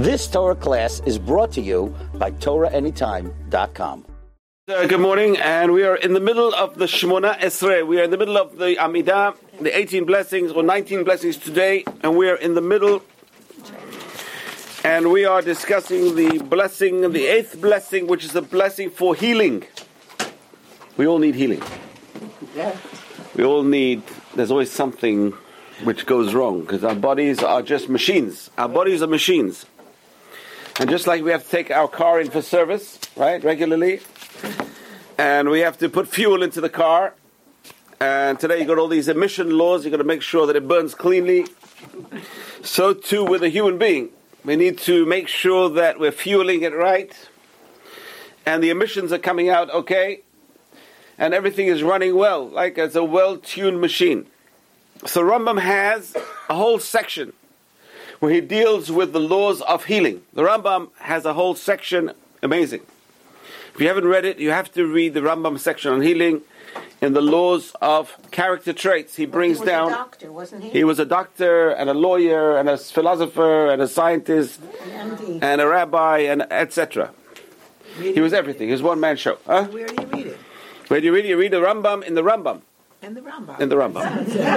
[0.00, 4.06] This Torah class is brought to you by TorahAnytime.com.
[4.66, 7.86] Uh, good morning, and we are in the middle of the Shemona Esrei.
[7.86, 11.84] We are in the middle of the Amidah, the 18 blessings or 19 blessings today,
[12.02, 13.02] and we are in the middle,
[14.84, 19.64] and we are discussing the blessing, the eighth blessing, which is a blessing for healing.
[20.96, 21.62] We all need healing.
[22.56, 22.74] Yeah.
[23.36, 24.02] We all need.
[24.34, 25.32] There's always something
[25.84, 28.48] which goes wrong because our bodies are just machines.
[28.56, 29.66] Our bodies are machines.
[30.80, 34.00] And just like we have to take our car in for service, right, regularly,
[35.18, 37.12] and we have to put fuel into the car,
[38.00, 40.66] and today you got all these emission laws, you got to make sure that it
[40.66, 41.44] burns cleanly.
[42.62, 44.08] So too with a human being.
[44.42, 47.12] We need to make sure that we're fueling it right,
[48.46, 50.22] and the emissions are coming out okay,
[51.18, 54.28] and everything is running well, like it's a well tuned machine.
[55.04, 56.16] So Rambam has
[56.48, 57.34] a whole section
[58.20, 60.22] where he deals with the laws of healing.
[60.34, 62.82] The Rambam has a whole section, amazing.
[63.74, 66.42] If you haven't read it, you have to read the Rambam section on healing
[67.00, 69.16] in the laws of character traits.
[69.16, 69.92] He brings he was down.
[69.92, 70.70] A doctor, wasn't he?
[70.70, 74.60] He was a doctor and a lawyer and a philosopher and a scientist
[74.92, 77.10] An and a rabbi and etc.
[77.98, 78.68] He was everything.
[78.68, 79.38] He was one man show.
[79.46, 79.64] Huh?
[79.64, 80.38] Where do you read it?
[80.88, 81.28] Where do you read it?
[81.28, 82.60] You read the Rambam in the Rambam.
[83.02, 83.58] In the Rambam.
[83.60, 83.94] In the Rambam.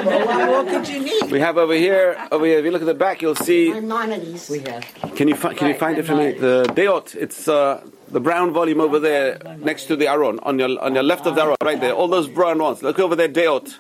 [0.06, 1.32] well, what more could you need?
[1.32, 2.60] We have over here, over here.
[2.60, 3.72] If you look at the back, you'll see.
[3.72, 4.50] Maimonides.
[4.50, 4.84] We have.
[5.16, 5.58] Can you find?
[5.58, 6.34] Can you find it for me?
[6.34, 7.16] The Deot.
[7.16, 11.04] It's uh, the brown volume over there, next to the Aron, on your on your
[11.04, 11.94] left of the Aron, right there.
[11.94, 12.84] All those brown ones.
[12.84, 13.78] Look over there, Deot.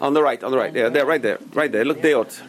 [0.00, 0.72] On the right, on the right.
[0.72, 1.84] Yeah, there, right there, right there.
[1.84, 2.40] Look, Deot.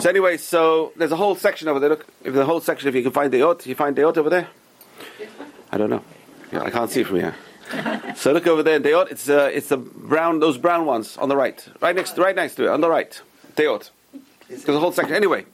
[0.00, 1.88] So anyway, so there's a whole section over there.
[1.88, 4.48] Look, if the whole section, if you can find Deot, you find Deot over there.
[5.72, 6.04] I don't know.
[6.52, 7.34] Yeah, I can't see from here.
[8.16, 9.10] So look over there, Deot.
[9.10, 12.54] It's uh, it's the brown, those brown ones on the right, right next, right next
[12.56, 13.20] to it, on the right.
[13.56, 13.90] Deot.
[14.48, 15.14] There's a whole section.
[15.14, 15.46] Anyway,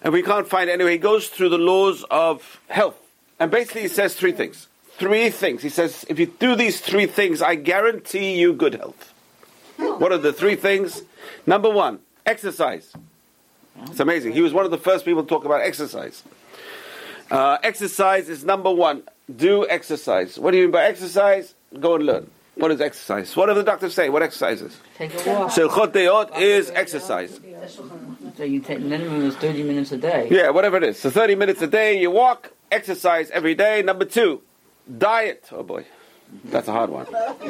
[0.00, 0.92] and we can't find it anyway.
[0.92, 2.96] He goes through the laws of health,
[3.38, 4.68] and basically he says three things.
[4.92, 5.62] Three things.
[5.62, 9.12] He says, if you do these three things, I guarantee you good health.
[9.76, 11.02] What are the three things?
[11.46, 12.92] Number one, exercise.
[13.86, 14.32] It's amazing.
[14.32, 16.22] He was one of the first people to talk about exercise.
[17.30, 19.02] Uh, exercise is number one.
[19.34, 20.38] Do exercise.
[20.38, 21.54] What do you mean by exercise?
[21.78, 22.30] Go and learn.
[22.54, 23.34] What is exercise?
[23.34, 24.10] What do the doctors say?
[24.10, 24.72] What exercises?
[24.72, 24.80] is?
[24.96, 25.50] Take a walk.
[25.52, 27.40] So Chot Deot is exercise.
[28.36, 30.28] So you take minimum is 30 minutes a day.
[30.30, 30.98] Yeah, whatever it is.
[30.98, 33.82] So 30 minutes a day, you walk, exercise every day.
[33.82, 34.42] Number two,
[34.98, 35.48] diet.
[35.50, 35.86] Oh boy,
[36.44, 37.06] that's a hard one.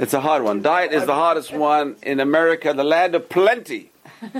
[0.00, 0.62] it's a hard one.
[0.62, 3.90] Diet is the hardest one in America, the land of plenty.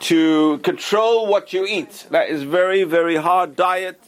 [0.00, 2.06] to control what you eat.
[2.10, 4.00] That is very, very hard diet.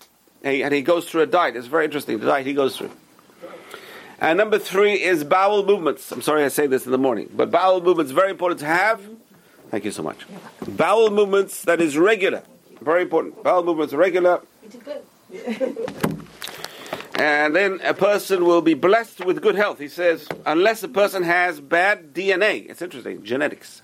[0.43, 1.57] And he, and he goes through a diet.
[1.57, 2.91] It's very interesting, the diet he goes through.
[4.21, 6.13] And number three is bowel movements.
[6.13, 9.01] I'm sorry I say this in the morning, but bowel movements very important to have.
[9.71, 10.27] Thank you so much.
[10.67, 12.43] Bowel movements that is regular.
[12.81, 13.43] Very important.
[13.43, 14.41] Bowel movements regular.
[14.63, 15.03] It's good.
[17.15, 19.79] And then a person will be blessed with good health.
[19.79, 22.69] He says, unless a person has bad DNA.
[22.69, 23.83] It's interesting, genetics.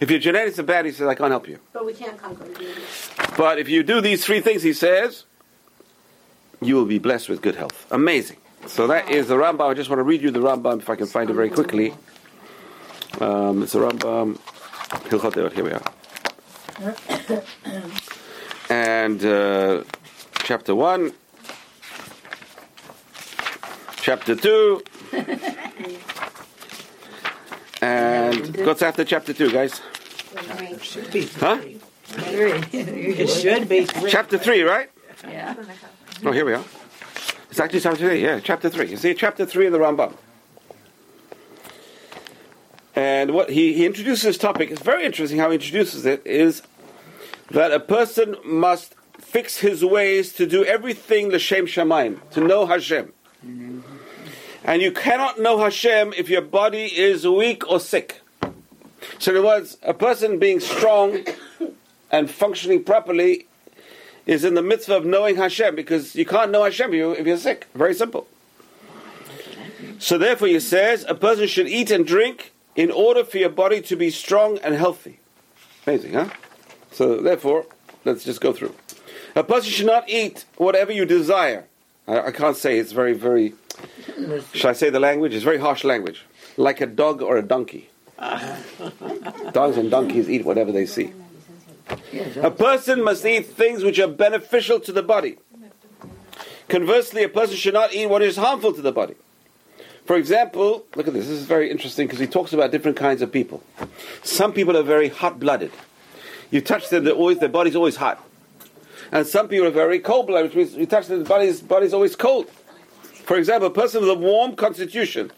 [0.00, 1.58] If your genetics are bad, he says, I can't help you.
[1.72, 2.78] But we can't conquer it.
[3.36, 5.24] But if you do these three things, he says,
[6.60, 7.86] you will be blessed with good health.
[7.90, 8.38] Amazing.
[8.66, 9.70] So that is the Rambam.
[9.70, 11.94] I just want to read you the Rambam if I can find it very quickly.
[13.20, 14.38] Um, it's a Rambam.
[15.08, 15.82] Hilchot Deot, Here we are.
[18.68, 19.84] And uh,
[20.40, 21.12] chapter 1,
[23.96, 24.82] chapter 2,
[27.82, 29.80] and what's after chapter 2, guys?
[31.38, 31.58] Huh?
[32.72, 33.86] It should be.
[34.08, 34.90] Chapter 3, right?
[35.28, 35.54] Yeah.
[36.24, 36.64] Oh, here we are.
[37.50, 38.88] It's actually chapter 3, yeah, chapter 3.
[38.88, 40.16] You see, chapter 3 of the Rambam.
[42.94, 46.62] And what he, he introduces this topic, it's very interesting how he introduces it, is
[47.50, 53.12] that a person must fix his ways to do everything l'shem shamayim, to know Hashem.
[54.64, 58.22] And you cannot know Hashem if your body is weak or sick.
[59.18, 61.26] So in other words, a person being strong
[62.10, 63.48] and functioning properly
[64.26, 67.26] is in the mitzvah of knowing Hashem because you can't know Hashem if you- if
[67.26, 67.66] you're sick.
[67.74, 68.26] Very simple.
[69.98, 73.80] So therefore, he says a person should eat and drink in order for your body
[73.82, 75.20] to be strong and healthy.
[75.86, 76.28] Amazing, huh?
[76.92, 77.66] So therefore,
[78.04, 78.74] let's just go through.
[79.34, 81.64] A person should not eat whatever you desire.
[82.06, 83.54] I, I can't say it's very, very.
[84.52, 85.34] Should I say the language?
[85.34, 86.24] It's very harsh language.
[86.56, 87.88] Like a dog or a donkey.
[89.52, 91.12] Dogs and donkeys eat whatever they see.
[92.42, 95.38] A person must eat things which are beneficial to the body.
[96.68, 99.14] Conversely, a person should not eat what is harmful to the body.
[100.04, 101.26] For example, look at this.
[101.26, 103.62] This is very interesting because he talks about different kinds of people.
[104.22, 105.72] Some people are very hot-blooded.
[106.50, 108.24] You touch them, they're always, their body's always hot.
[109.12, 112.16] And some people are very cold blooded, which means you touch the body's body's always
[112.16, 112.48] cold.
[113.24, 115.32] For example, a person with a warm constitution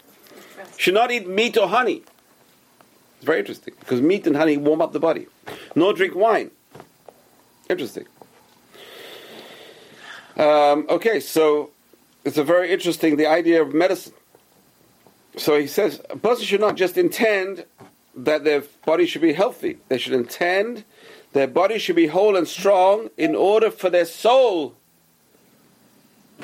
[0.77, 2.03] should not eat meat or honey.
[3.19, 5.27] It's very interesting because meat and honey warm up the body.
[5.75, 6.51] Nor drink wine.
[7.69, 8.05] Interesting.
[10.37, 11.71] Um, okay, so
[12.23, 14.13] it's a very interesting the idea of medicine.
[15.35, 17.65] So he says a person should not just intend
[18.15, 19.79] that their body should be healthy.
[19.89, 20.85] They should intend
[21.33, 24.75] their body should be whole and strong in order for their soul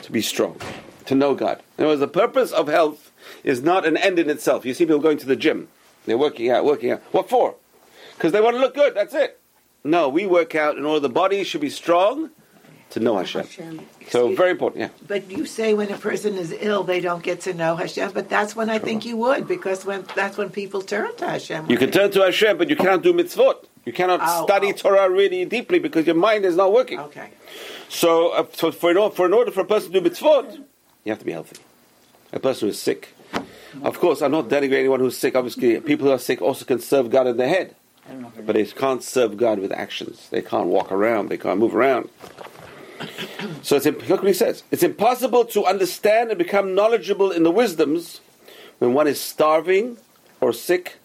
[0.01, 0.59] to be strong,
[1.05, 1.61] to know God.
[1.77, 3.13] In other words, the purpose of health
[3.45, 4.65] is not an end in itself.
[4.65, 5.69] You see people going to the gym.
[6.05, 7.01] They're working out, working out.
[7.11, 7.55] What for?
[8.15, 9.39] Because they want to look good, that's it.
[9.83, 12.31] No, we work out in order the body should be strong
[12.91, 13.81] to know Hashem.
[14.09, 14.89] So very important, yeah.
[15.07, 18.11] But you say when a person is ill, they don't get to know Hashem.
[18.11, 21.69] But that's when I think you would, because when that's when people turn to Hashem.
[21.69, 23.65] You can turn to Hashem, but you cannot do mitzvot.
[23.85, 24.71] You cannot Oh, study oh.
[24.73, 26.99] Torah really deeply because your mind is not working.
[26.99, 27.29] Okay.
[27.89, 30.55] So, uh, so for, in order, for in order for a person to do mitzvot,
[31.03, 31.57] you have to be healthy.
[32.33, 33.09] A person who is sick.
[33.83, 35.35] Of course, I'm not denigrating anyone who's sick.
[35.35, 37.75] Obviously, people who are sick also can serve God in their head.
[38.07, 40.29] I don't know if I But they can't serve God with actions.
[40.29, 41.29] They can't walk around.
[41.29, 42.09] They can't move around.
[43.61, 44.63] So it's, look what he says.
[44.71, 48.21] It's impossible to understand and become knowledgeable in the wisdoms
[48.79, 49.97] when one is starving
[50.39, 50.97] or sick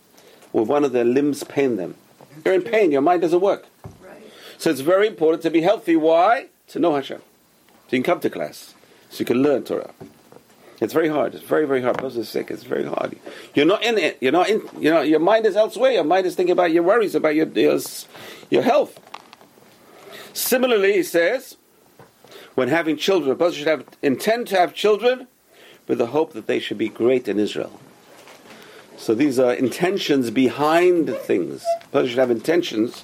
[0.52, 1.96] or one of their limbs pain them.
[2.44, 2.92] You're in pain.
[2.92, 3.66] Your mind doesn't work.
[4.02, 4.22] Right.
[4.58, 5.96] So it's very important to be healthy.
[5.96, 6.46] Why?
[6.68, 7.18] To know Hashem.
[7.88, 8.74] So you can come to class.
[9.10, 9.92] So you can learn Torah.
[10.80, 11.34] It's very hard.
[11.34, 11.98] It's very, very hard.
[11.98, 12.50] Person is sick.
[12.50, 13.18] It's very hard.
[13.54, 14.16] You're not in it.
[14.20, 14.62] You're not in.
[14.78, 15.92] You know, your mind is elsewhere.
[15.92, 17.78] Your mind is thinking about your worries, about your your,
[18.48, 18.98] your health.
[20.32, 21.56] Similarly, he says,
[22.54, 25.28] when having children, a person should have intend to have children
[25.86, 27.78] with the hope that they should be great in Israel.
[28.96, 31.64] So these are intentions behind things.
[31.82, 33.00] A person should have intentions.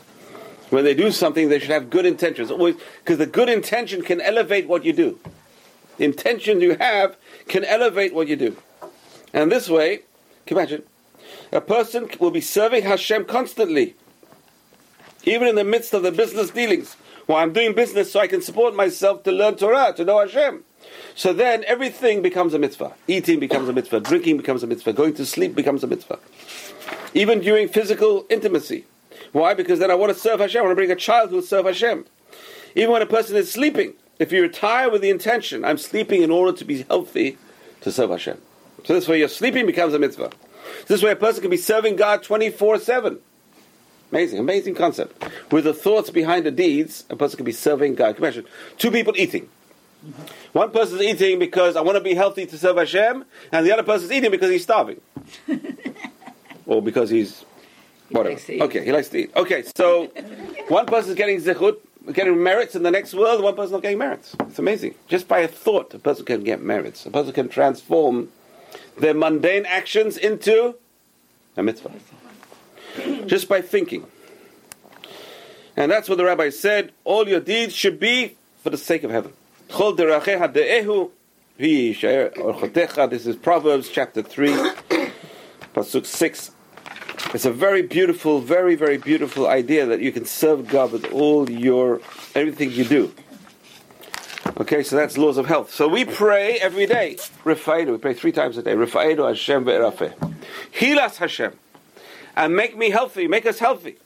[0.70, 2.50] When they do something, they should have good intentions.
[2.50, 5.18] Always, because the good intention can elevate what you do.
[5.96, 7.16] The intention you have
[7.48, 8.56] can elevate what you do.
[9.32, 9.98] And this way,
[10.46, 10.82] can you imagine?
[11.52, 13.94] A person will be serving Hashem constantly,
[15.24, 16.96] even in the midst of the business dealings.
[17.26, 20.62] Well, I'm doing business so I can support myself to learn Torah, to know Hashem.
[21.16, 22.94] So then everything becomes a mitzvah.
[23.08, 24.00] Eating becomes a mitzvah.
[24.00, 24.92] Drinking becomes a mitzvah.
[24.92, 26.20] Going to sleep becomes a mitzvah.
[27.14, 28.84] Even during physical intimacy.
[29.32, 29.54] Why?
[29.54, 30.60] Because then I want to serve Hashem.
[30.60, 32.06] I want to bring a child who will serve Hashem.
[32.76, 36.30] Even when a person is sleeping, if you retire with the intention, I'm sleeping in
[36.30, 37.38] order to be healthy
[37.82, 38.40] to serve Hashem.
[38.84, 40.30] So this way your sleeping becomes a mitzvah.
[40.86, 43.18] This way a person can be serving God 24 7.
[44.12, 45.24] Amazing, amazing concept.
[45.50, 48.16] With the thoughts behind the deeds, a person can be serving God.
[48.18, 48.46] Imagine?
[48.78, 49.48] Two people eating.
[50.52, 53.72] One person is eating because I want to be healthy to serve Hashem, and the
[53.72, 55.00] other person is eating because he's starving.
[56.66, 57.44] or because he's
[58.10, 58.40] whatever.
[58.48, 58.62] eat.
[58.62, 59.32] Okay, he likes to eat.
[59.34, 60.06] Okay, so
[60.68, 61.78] one person is getting zichut,
[62.12, 64.36] getting merits in the next world, one person not getting merits.
[64.40, 64.94] It's amazing.
[65.08, 67.06] Just by a thought, a person can get merits.
[67.06, 68.30] A person can transform
[68.98, 70.76] their mundane actions into
[71.56, 71.92] a mitzvah.
[73.26, 74.06] Just by thinking.
[75.76, 76.92] And that's what the rabbi said.
[77.04, 79.32] All your deeds should be for the sake of heaven.
[83.10, 84.48] This is Proverbs chapter 3,
[85.74, 86.50] Pasuk 6.
[87.34, 91.50] It's a very beautiful, very, very beautiful idea that you can serve God with all
[91.50, 92.00] your,
[92.34, 93.12] everything you do.
[94.58, 95.72] Okay, so that's laws of health.
[95.72, 97.16] So we pray every day.
[97.44, 98.74] Rifa'enu, we pray three times a day.
[98.74, 100.34] Rifa'enu Hashem ve'erafeh.
[100.70, 101.52] Heal us Hashem.
[102.36, 103.96] And make me healthy, make us healthy.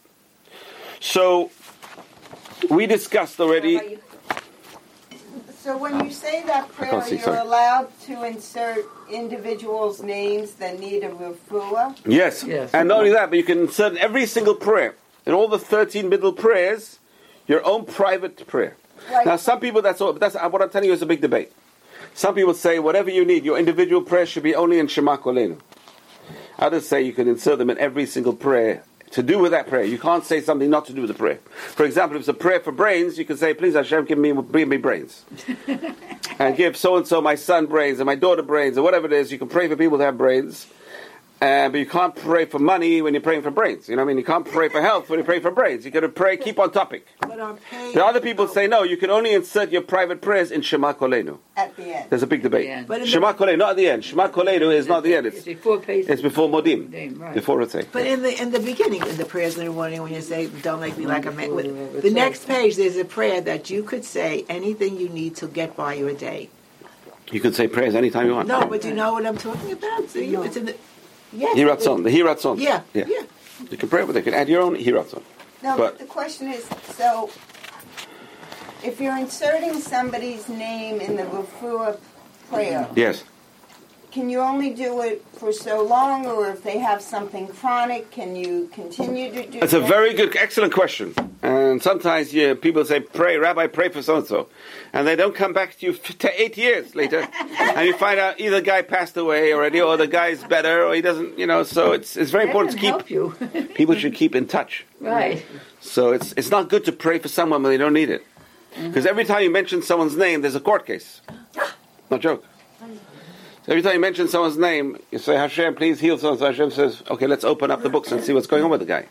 [0.98, 1.50] So,
[2.68, 3.98] we discussed already.
[5.62, 7.38] So when you say that prayer, see, you're sorry.
[7.40, 11.98] allowed to insert individuals' names that need a refuah?
[12.06, 12.42] Yes.
[12.44, 12.72] Yes.
[12.72, 14.94] And not only that, but you can insert in every single prayer,
[15.26, 16.98] in all the 13 middle prayers,
[17.46, 18.78] your own private prayer.
[19.12, 19.26] Right.
[19.26, 21.52] Now, some people, that's all, that's what I'm telling you is a big debate.
[22.14, 25.60] Some people say whatever you need, your individual prayer should be only in Shema Kolenu.
[26.58, 29.84] Others say you can insert them in every single prayer to do with that prayer.
[29.84, 31.40] You can't say something not to do with the prayer.
[31.74, 34.32] For example, if it's a prayer for brains, you can say, please Hashem, give me,
[34.52, 35.24] give me brains.
[36.38, 39.12] and give so and so my son brains and my daughter brains or whatever it
[39.12, 39.32] is.
[39.32, 40.66] You can pray for people to have brains.
[41.40, 43.88] Uh, but you can't pray for money when you're praying for brains.
[43.88, 44.18] You know what I mean?
[44.18, 45.86] You can't pray for health when you pray for brains.
[45.86, 47.06] You got to pray, keep on topic.
[47.20, 47.94] But on page.
[47.94, 51.38] The other people say, no, you can only insert your private prayers in Shema Kolenu.
[51.56, 52.10] At the end.
[52.10, 52.86] There's a big debate.
[52.86, 54.04] But the- Shema Kolenu, not at the end.
[54.04, 55.28] Shema Kolenu is not the end.
[55.28, 56.06] It's It's, before page.
[56.10, 56.90] it's before Modim.
[56.90, 57.32] Modim, right.
[57.32, 57.86] Before Ritzeh.
[57.90, 60.48] But in the in the beginning, in the prayers in the morning, when you say
[60.60, 63.82] "Don't make me like a man," with, the next page there's a prayer that you
[63.82, 66.50] could say anything you need to get by your day.
[67.32, 68.48] You can say prayers anytime you want.
[68.48, 70.08] No, but you know what I'm talking about.
[70.10, 70.74] See, it's in the
[71.32, 72.58] yes, Hiratzon, the Hiratzon.
[72.60, 73.04] Yeah, yeah.
[73.08, 73.22] yeah.
[73.70, 74.20] You can pray with it.
[74.24, 75.22] You can add your own Hiratzon.
[75.62, 76.64] No, But- but the question is,
[76.96, 77.30] so
[78.82, 81.98] If you're inserting somebody's name in the refuah
[82.48, 83.24] prayer, Yes.
[84.10, 88.36] Can you only do it for so long, or if they have something chronic, can
[88.36, 91.14] you continue to do It's a very good, excellent question.
[91.42, 94.48] And sometimes yeah, people say, pray, Rabbi, pray for so and so.
[94.92, 97.26] And they don't come back to you f- to eight years later.
[97.58, 100.94] and you find out either the guy passed away already, or the guy's better, or
[100.94, 101.62] he doesn't, you know.
[101.62, 103.68] So it's, it's very That important to keep, help you.
[103.74, 104.84] people should keep in touch.
[105.00, 105.44] right.
[105.80, 108.22] So it's, it's not good to pray for someone when they don't need it.
[108.76, 108.88] Mm.
[108.88, 111.22] Because every time you mention someone's name, there's a court case.
[112.10, 112.44] No joke.
[113.66, 116.38] So every time you mention someone's name, you say, Hashem, please heal someone.
[116.38, 118.80] So Hashem says, okay, let's open up the books and see what's going on with
[118.80, 119.06] the guy.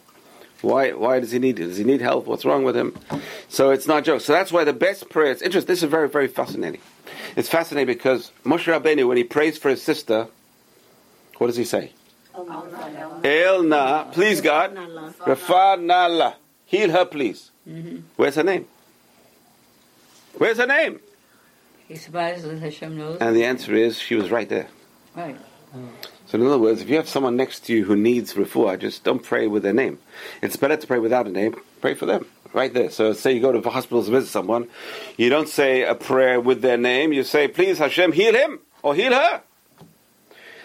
[0.61, 1.67] Why, why does he need it?
[1.67, 2.25] Does he need help?
[2.25, 2.97] What's wrong with him?
[3.47, 4.21] So it's not a joke.
[4.21, 6.81] So that's why the best prayer, it's interesting, this is very, very fascinating.
[7.35, 10.27] It's fascinating because Moshe Rabbeinu, when he prays for his sister,
[11.37, 11.93] what does he say?
[13.23, 14.77] El na, please God,
[15.25, 17.51] Rafa Nala, heal her please.
[17.67, 17.97] Mm-hmm.
[18.15, 18.65] Where's her name?
[20.37, 20.99] Where's her name?
[20.99, 21.78] He's surprised that Hashem knows.
[23.19, 24.67] And the answer is she was right there.
[25.15, 25.37] Right.
[26.27, 29.03] So in other words, if you have someone next to you who needs refuah, just
[29.03, 29.99] don't pray with their name.
[30.41, 31.55] It's better to pray without a name.
[31.81, 32.89] Pray for them right there.
[32.89, 34.67] So say you go to the hospital to visit someone,
[35.17, 37.13] you don't say a prayer with their name.
[37.13, 39.41] You say, "Please Hashem, heal him or heal her."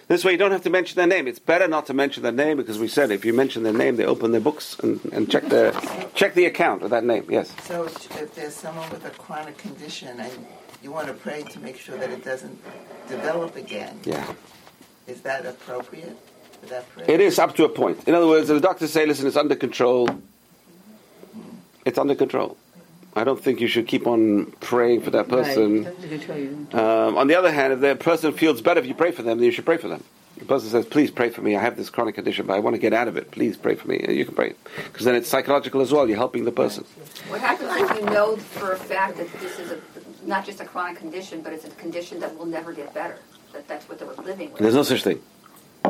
[0.06, 1.26] This way, you don't have to mention their name.
[1.26, 3.96] It's better not to mention their name because we said if you mention their name,
[3.96, 5.72] they open their books and, and check the
[6.14, 7.26] check the account of that name.
[7.30, 7.54] Yes.
[7.62, 10.46] So if there's someone with a chronic condition and
[10.84, 12.58] you want to pray to make sure that it doesn't
[13.08, 14.32] develop again, Yeah.
[15.06, 16.16] is that appropriate
[16.60, 17.10] for that prayer?
[17.10, 18.06] It is up to a point.
[18.06, 20.08] In other words, if the doctors say, listen, it's under control,
[21.84, 22.56] it's under control.
[23.16, 25.84] I don't think you should keep on praying for that person.
[25.84, 25.94] Right.
[25.94, 26.66] That's a good tell you.
[26.72, 29.38] Um, on the other hand, if the person feels better if you pray for them,
[29.38, 30.02] then you should pray for them.
[30.38, 31.54] The person says, please pray for me.
[31.54, 33.30] I have this chronic condition, but I want to get out of it.
[33.30, 34.04] Please pray for me.
[34.08, 34.54] You can pray.
[34.74, 36.08] Because then it's psychological as well.
[36.08, 36.84] You're helping the person.
[37.28, 39.78] What happens if you know for a fact that this is a,
[40.26, 43.18] not just a chronic condition, but it's a condition that will never get better?
[43.52, 44.60] That that's what they were living with.
[44.60, 45.20] There's no such thing.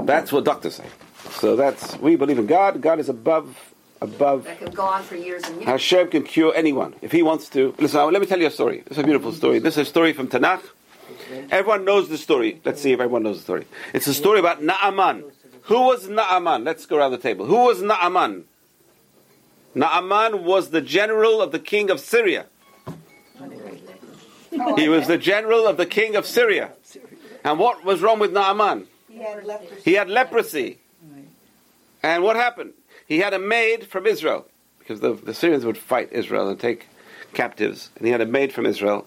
[0.04, 0.86] That's what doctors say.
[1.32, 2.80] So that's, we believe in God.
[2.80, 3.56] God is above,
[4.00, 5.66] above That can go on for years and years.
[5.66, 7.74] Hashem can cure anyone if He wants to.
[7.78, 8.82] Listen, uh, let me tell you a story.
[8.86, 9.60] It's a beautiful story.
[9.60, 10.62] This is a story from Tanakh.
[11.50, 12.60] Everyone knows the story.
[12.64, 13.66] Let's see if everyone knows the story.
[13.92, 15.24] It's a story about Naaman.
[15.64, 16.64] Who was Naaman?
[16.64, 17.46] Let's go around the table.
[17.46, 18.44] Who was Naaman?
[19.74, 22.46] Naaman was the general of the king of Syria.
[24.76, 26.72] He was the general of the king of Syria.
[27.44, 28.86] And what was wrong with Naaman?
[29.08, 29.80] He had leprosy.
[29.84, 30.78] He had leprosy.
[32.02, 32.72] And what happened?
[33.06, 34.46] He had a maid from Israel,
[34.78, 36.86] because the, the Syrians would fight Israel and take
[37.32, 37.90] captives.
[37.96, 39.06] And he had a maid from Israel.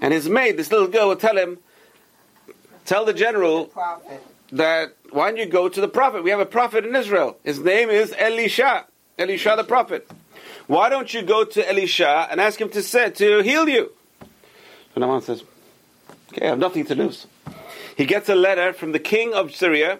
[0.00, 1.58] And his maid, this little girl, would tell him,
[2.84, 3.70] tell the general
[4.52, 6.22] that, why don't you go to the prophet?
[6.22, 7.38] We have a prophet in Israel.
[7.44, 8.86] His name is Elisha.
[9.18, 10.10] Elisha the prophet.
[10.66, 13.92] Why don't you go to Elisha and ask him to say, to heal you?
[14.94, 15.44] So Naaman says,
[16.32, 17.26] okay, I have nothing to lose.
[17.96, 19.98] He gets a letter from the king of Syria,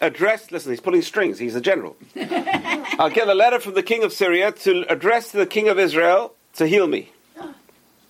[0.00, 1.96] addressed, listen, he's pulling strings, he's a general.
[2.16, 5.78] I'll get a letter from the king of Syria to address to the king of
[5.78, 7.12] Israel to heal me.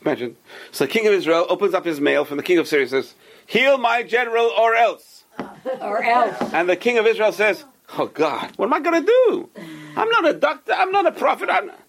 [0.02, 0.36] Imagine.
[0.72, 3.14] So the king of Israel opens up his mail from the king of Syria says,
[3.46, 5.24] Heal my general or else.
[5.80, 6.54] Or else.
[6.54, 7.64] And the king of Israel says,
[7.98, 9.48] Oh God, what am I going to do?
[9.94, 11.50] I'm not a doctor, I'm not a prophet.
[11.50, 11.80] I'm not...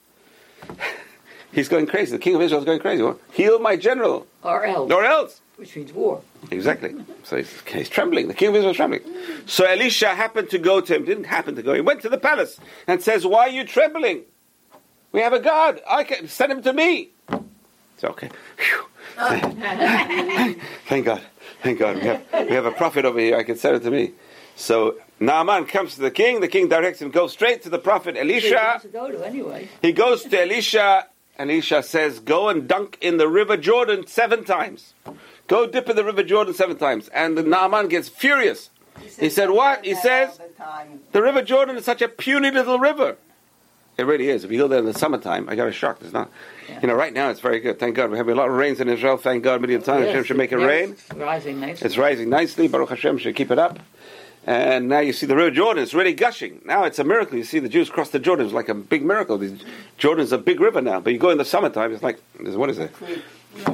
[1.51, 2.11] He's going crazy.
[2.11, 3.03] The king of Israel is going crazy.
[3.33, 4.91] Heal my general Or else.
[4.91, 5.41] or else.
[5.57, 6.21] Which means war.
[6.49, 6.95] Exactly.
[7.23, 8.27] So he's, he's trembling.
[8.29, 9.01] The king of Israel is trembling.
[9.45, 11.05] So Elisha happened to go to him.
[11.05, 11.73] Didn't happen to go.
[11.73, 14.23] He went to the palace and says, "Why are you trembling?
[15.11, 15.81] We have a God.
[15.87, 17.09] I can send him to me."
[17.97, 18.29] So okay.
[20.87, 21.21] Thank God.
[21.61, 21.95] Thank God.
[21.97, 23.37] We have, we have a prophet over here.
[23.37, 24.11] I can send it to me.
[24.55, 26.39] So Naaman comes to the king.
[26.41, 28.55] The king directs him go straight to the prophet He Elisha.
[28.55, 29.69] wants to go to anyway.
[29.81, 31.07] He goes to Elisha,
[31.41, 34.93] Elisha says, Go and dunk in the river Jordan seven times.
[35.47, 37.07] Go dip in the river Jordan seven times.
[37.09, 38.69] And the Naaman gets furious.
[39.19, 39.83] He said, What?
[39.85, 40.99] He says, the.
[41.11, 43.17] The river Jordan is such a puny little river.
[43.97, 44.43] It really is.
[44.43, 45.97] If you go there in the summertime, I got a shock.
[46.01, 46.29] It's not.
[46.81, 47.77] You know, right now it's very good.
[47.79, 48.09] Thank God.
[48.09, 49.17] We're having a lot of rains in Israel.
[49.17, 49.59] Thank God.
[49.61, 50.05] Million times.
[50.05, 50.91] Hashem Yes, should make it yes, rain.
[50.91, 51.85] it's Rising nicely.
[51.85, 52.67] It's rising nicely.
[52.67, 53.79] Baruch Hashem should keep it up.
[54.45, 56.61] And now you see the river Jordan is really gushing.
[56.65, 57.37] Now it's a miracle.
[57.37, 58.45] You see the Jews cross the Jordan.
[58.45, 59.37] It's like a big miracle.
[59.37, 59.55] The
[59.97, 60.99] Jordan's a big river now.
[60.99, 62.91] But you go in the summertime, it's like, what is it?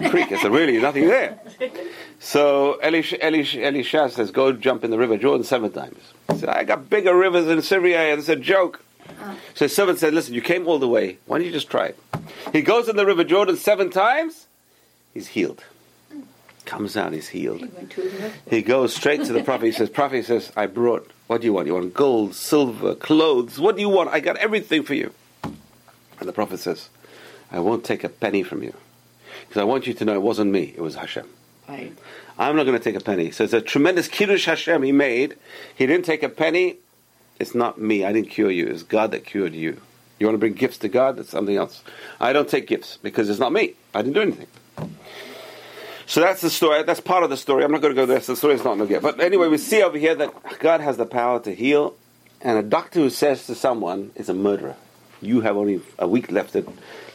[0.09, 0.31] Creek.
[0.31, 1.39] It's really nothing there.
[2.19, 5.99] So Elisha, Elisha, Elisha says, go jump in the river Jordan seven times.
[6.31, 8.83] He said, I got bigger rivers in Syria, and it's a joke.
[9.21, 9.35] Ah.
[9.53, 11.17] So his servant said, listen, you came all the way.
[11.27, 11.99] Why don't you just try it?
[12.51, 14.47] He goes in the river Jordan seven times.
[15.13, 15.63] He's healed.
[16.67, 17.59] Comes out, he's healed.
[17.59, 19.67] He went to the He goes straight to the prophet.
[19.67, 21.65] He says, Prophet he says, I brought, what do you want?
[21.65, 23.57] You want gold, silver, clothes.
[23.57, 24.09] What do you want?
[24.09, 25.13] I got everything for you.
[25.43, 26.89] And the prophet says,
[27.53, 28.73] I won't take a penny from you.
[29.47, 31.29] Because I want you to know it wasn't me, it was Hashem.
[31.69, 31.93] Right.
[32.37, 33.31] I'm not going to take a penny.
[33.31, 35.37] So it's a tremendous kiddush Hashem he made.
[35.73, 36.75] He didn't take a penny.
[37.39, 38.03] It's not me.
[38.03, 38.67] I didn't cure you.
[38.67, 39.79] It's God that cured you.
[40.19, 41.15] You want to bring gifts to God?
[41.15, 41.81] That's something else.
[42.19, 43.75] I don't take gifts because it's not me.
[43.93, 44.47] I didn't do anything.
[46.07, 46.83] So that's the story.
[46.83, 47.65] That's part of the story.
[47.65, 48.21] I'm not going to go there.
[48.21, 49.01] So the story is not going to get.
[49.01, 51.95] But anyway, we see over here that God has the power to heal,
[52.41, 54.75] and a doctor who says to someone is a murderer.
[55.21, 56.65] You have only a week left to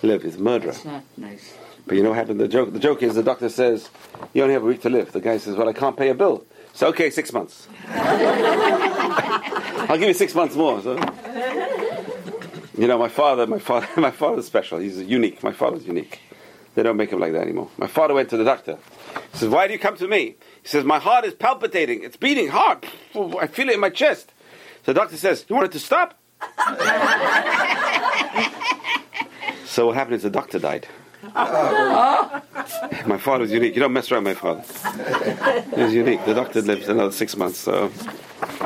[0.02, 0.24] live.
[0.24, 0.72] Is a murderer.
[0.72, 1.54] It's not nice.
[1.86, 2.38] But you know what happened?
[2.38, 3.88] The joke, the joke is the doctor says,
[4.34, 5.12] You only have a week to live.
[5.12, 6.44] The guy says, Well, I can't pay a bill.
[6.74, 7.66] So, okay, six months.
[7.88, 10.82] I'll give you six months more.
[10.82, 10.96] So.
[12.76, 14.78] You know, my father, my father, my father's special.
[14.78, 15.42] He's unique.
[15.42, 16.20] My father's unique.
[16.74, 17.68] They don't make him like that anymore.
[17.76, 18.78] My father went to the doctor.
[19.32, 20.36] He says, Why do you come to me?
[20.62, 22.02] He says, My heart is palpitating.
[22.02, 22.84] It's beating hard.
[23.14, 24.32] I feel it in my chest.
[24.84, 26.18] So the doctor says, You want it to stop?
[29.66, 30.88] so what happened is the doctor died.
[31.36, 32.42] Oh.
[33.06, 33.74] My father was unique.
[33.74, 35.70] You don't mess around with my father.
[35.76, 36.24] He was unique.
[36.24, 37.92] The doctor lives another six months, so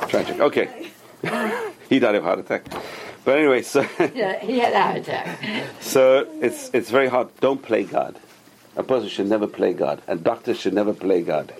[0.08, 0.40] tragic.
[0.40, 0.90] Okay.
[1.88, 2.66] he died of a heart attack.
[3.26, 3.80] But anyway, so
[4.14, 5.40] Yeah, he had a heart attack.
[5.80, 7.28] so it's it's very hard.
[7.40, 8.20] Don't play God.
[8.76, 11.52] A person should never play God, and doctors should never play God.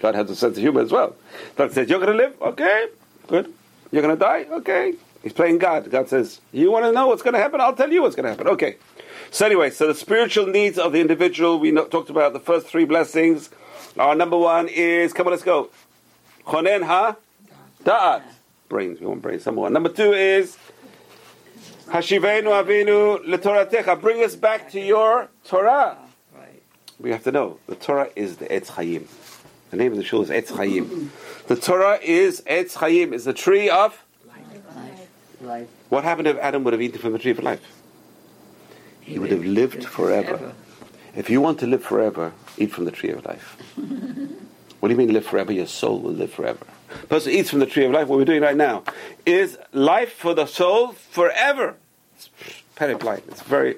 [0.00, 1.14] God has a sense of humor as well.
[1.56, 2.88] Doctor says, "You're going to live, okay,
[3.28, 3.54] good.
[3.92, 5.88] You're going to die, okay." He's playing God.
[5.92, 7.60] God says, "You want to know what's going to happen?
[7.60, 8.76] I'll tell you what's going to happen." Okay.
[9.30, 11.60] So anyway, so the spiritual needs of the individual.
[11.60, 13.50] We talked about the first three blessings.
[13.96, 15.70] Our number one is come on, let's go.
[16.46, 17.14] Chonen ha
[17.84, 18.24] da'at.
[18.68, 18.98] Brains.
[18.98, 19.46] We want brains.
[19.46, 19.72] Number one.
[19.72, 20.56] Number two is
[21.88, 24.00] Hashivenu Avinu Letoratecha.
[24.00, 25.96] Bring us back to your Torah.
[26.34, 26.62] Right.
[26.98, 29.08] We have to know the Torah is the Etz Chaim.
[29.70, 31.12] The name of the shul is Etz Chaim.
[31.46, 33.12] The Torah is Etz Chaim.
[33.12, 35.08] Is the tree of Life.
[35.40, 35.68] Life.
[35.88, 37.60] what happened if Adam would have eaten from the tree of life?
[39.00, 40.54] He would have lived forever.
[41.14, 43.56] If you want to live forever, eat from the tree of life.
[44.80, 45.52] what do you mean live forever?
[45.52, 46.66] Your soul will live forever.
[47.08, 48.08] Person eats from the tree of life.
[48.08, 48.82] What we're doing right now
[49.26, 51.76] is life for the soul forever.
[52.14, 52.30] It's
[52.76, 53.22] panic blind.
[53.28, 53.76] It's very.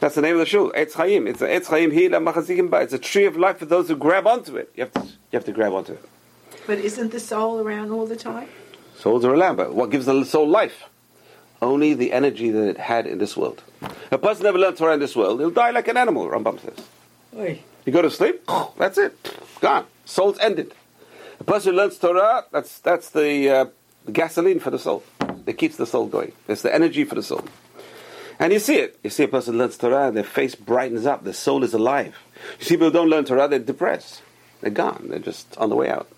[0.00, 0.70] That's the name of the shul.
[0.72, 1.26] Etz Chaim.
[1.26, 2.78] It's a Etz Chaim Hi LaMachazikim Ba.
[2.82, 4.70] It's a tree of life for those who grab onto it.
[4.76, 5.00] You have to.
[5.00, 6.04] You have to grab onto it.
[6.66, 8.48] But isn't the soul around all the time?
[8.98, 10.84] Souls are around, but what gives the soul life?
[11.62, 13.62] Only the energy that it had in this world.
[14.10, 16.84] A person never learned Torah in this world, he'll die like an animal, Rambam says.
[17.36, 17.62] Oi.
[17.86, 18.42] You go to sleep,
[18.76, 19.16] that's it.
[19.60, 19.86] Gone.
[20.04, 20.74] Soul's ended.
[21.40, 23.66] A person who learns Torah, that's, that's the, uh,
[24.12, 25.02] gasoline for the soul.
[25.44, 26.32] That keeps the soul going.
[26.46, 27.44] It's the energy for the soul.
[28.38, 28.98] And you see it.
[29.02, 32.16] You see a person learns Torah, their face brightens up, their soul is alive.
[32.58, 34.22] You see people don't learn Torah, they're depressed.
[34.60, 35.06] They're gone.
[35.08, 36.08] They're just on the way out.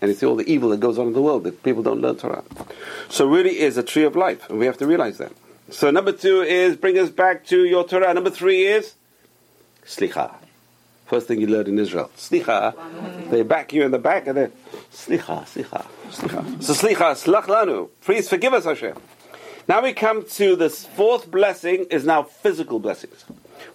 [0.00, 2.00] And you see all the evil that goes on in the world that people don't
[2.00, 2.44] learn Torah.
[3.08, 5.32] So really is a tree of life, and we have to realize that.
[5.70, 8.12] So number two is bring us back to your Torah.
[8.12, 8.94] Number three is
[9.84, 10.34] slicha.
[11.06, 13.30] First thing you learn in Israel, slicha.
[13.30, 14.52] They back you in the back, and then
[14.90, 16.62] slicha, slicha, slicha.
[16.62, 17.90] So slicha, slach lanu.
[18.00, 18.96] Please forgive us, Hashem.
[19.68, 21.86] Now we come to this fourth blessing.
[21.90, 23.24] Is now physical blessings.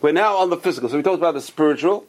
[0.02, 0.90] We're now on the physical.
[0.90, 2.06] So we talked about the spiritual.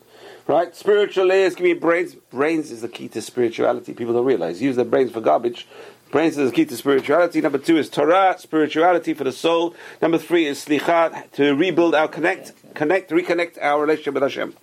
[0.46, 0.74] Right?
[0.74, 2.14] Spiritual is give me brains.
[2.14, 3.92] Brains is the key to spirituality.
[3.92, 4.62] People don't realize.
[4.62, 5.68] Use their brains for garbage.
[6.11, 7.42] Brains is the key to spirituality.
[7.42, 9.74] Number two is Torah, spirituality for the soul.
[10.00, 14.54] Number three is slichat, to rebuild our connect, connect, reconnect our relationship with Hashem.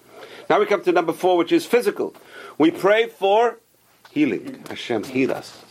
[0.49, 2.15] Now we come to number four, which is physical.
[2.58, 3.60] We pray for
[4.12, 4.63] healing.
[4.69, 5.63] Hashem heal us.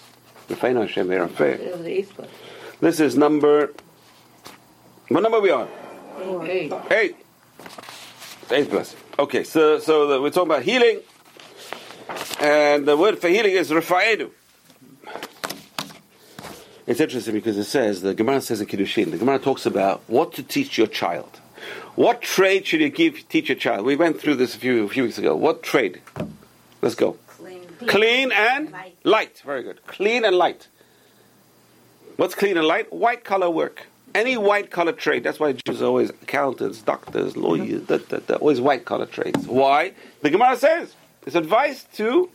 [0.48, 1.40] Refeinu Hashem verafeh.
[1.40, 2.28] It was the eighth one.
[2.80, 3.72] This is number.
[5.08, 5.68] What number are we on?
[6.44, 6.72] Eight.
[6.90, 7.16] Eight.
[8.50, 8.98] Eighth blessing.
[9.18, 11.00] Okay, so so the, we're talking about healing,
[12.40, 14.30] and the word for healing is refa'enu.
[16.86, 19.10] It's interesting because it says the Gemara says in Kiddushin.
[19.10, 21.40] The Gemara talks about what to teach your child.
[21.96, 23.86] What trade should you give teach your child?
[23.86, 25.36] We went through this a few a few weeks ago.
[25.36, 26.00] What trade?
[26.82, 27.16] Let's go.
[27.28, 27.62] Clean.
[27.86, 28.96] Clean and Light.
[29.04, 29.42] light.
[29.44, 29.86] Very good.
[29.86, 30.68] Clean and light.
[32.16, 32.92] What's clean and light?
[32.92, 33.86] White collar work.
[34.14, 35.24] Any white collar trade.
[35.24, 39.46] That's why Jews are always accountants, doctors, lawyers, da, da, da, always white collar trades.
[39.46, 39.92] Why?
[40.22, 40.94] The Gemara says
[41.26, 42.30] its advice to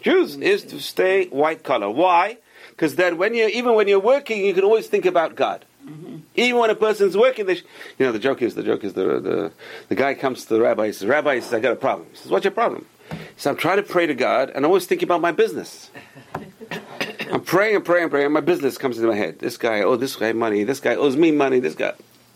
[0.00, 1.90] Jews is to stay white collar.
[1.90, 2.38] Why?
[2.70, 5.64] Because then, when you even when you're working, you can always think about God.
[5.84, 6.16] Mm-hmm.
[6.36, 7.64] Even when a person's working, they sh-
[7.98, 9.52] you know the joke is the joke is the, the
[9.88, 10.86] the guy comes to the rabbi.
[10.86, 13.16] He says, "Rabbi, he says, I got a problem." He says, "What's your problem?" He
[13.36, 15.90] says, "I'm trying to pray to God, and I'm always think about my business."
[17.32, 18.26] I'm praying and praying and praying.
[18.26, 19.38] and My business comes into my head.
[19.38, 20.64] This guy owes this guy money.
[20.64, 21.60] This guy owes me money.
[21.60, 21.92] This guy.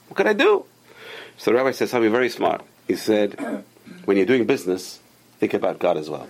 [0.09, 0.65] What can I do?
[1.37, 2.63] So the rabbi says something very smart.
[2.87, 3.65] He said,
[4.05, 5.01] when you're doing business,
[5.41, 6.29] think about God as well.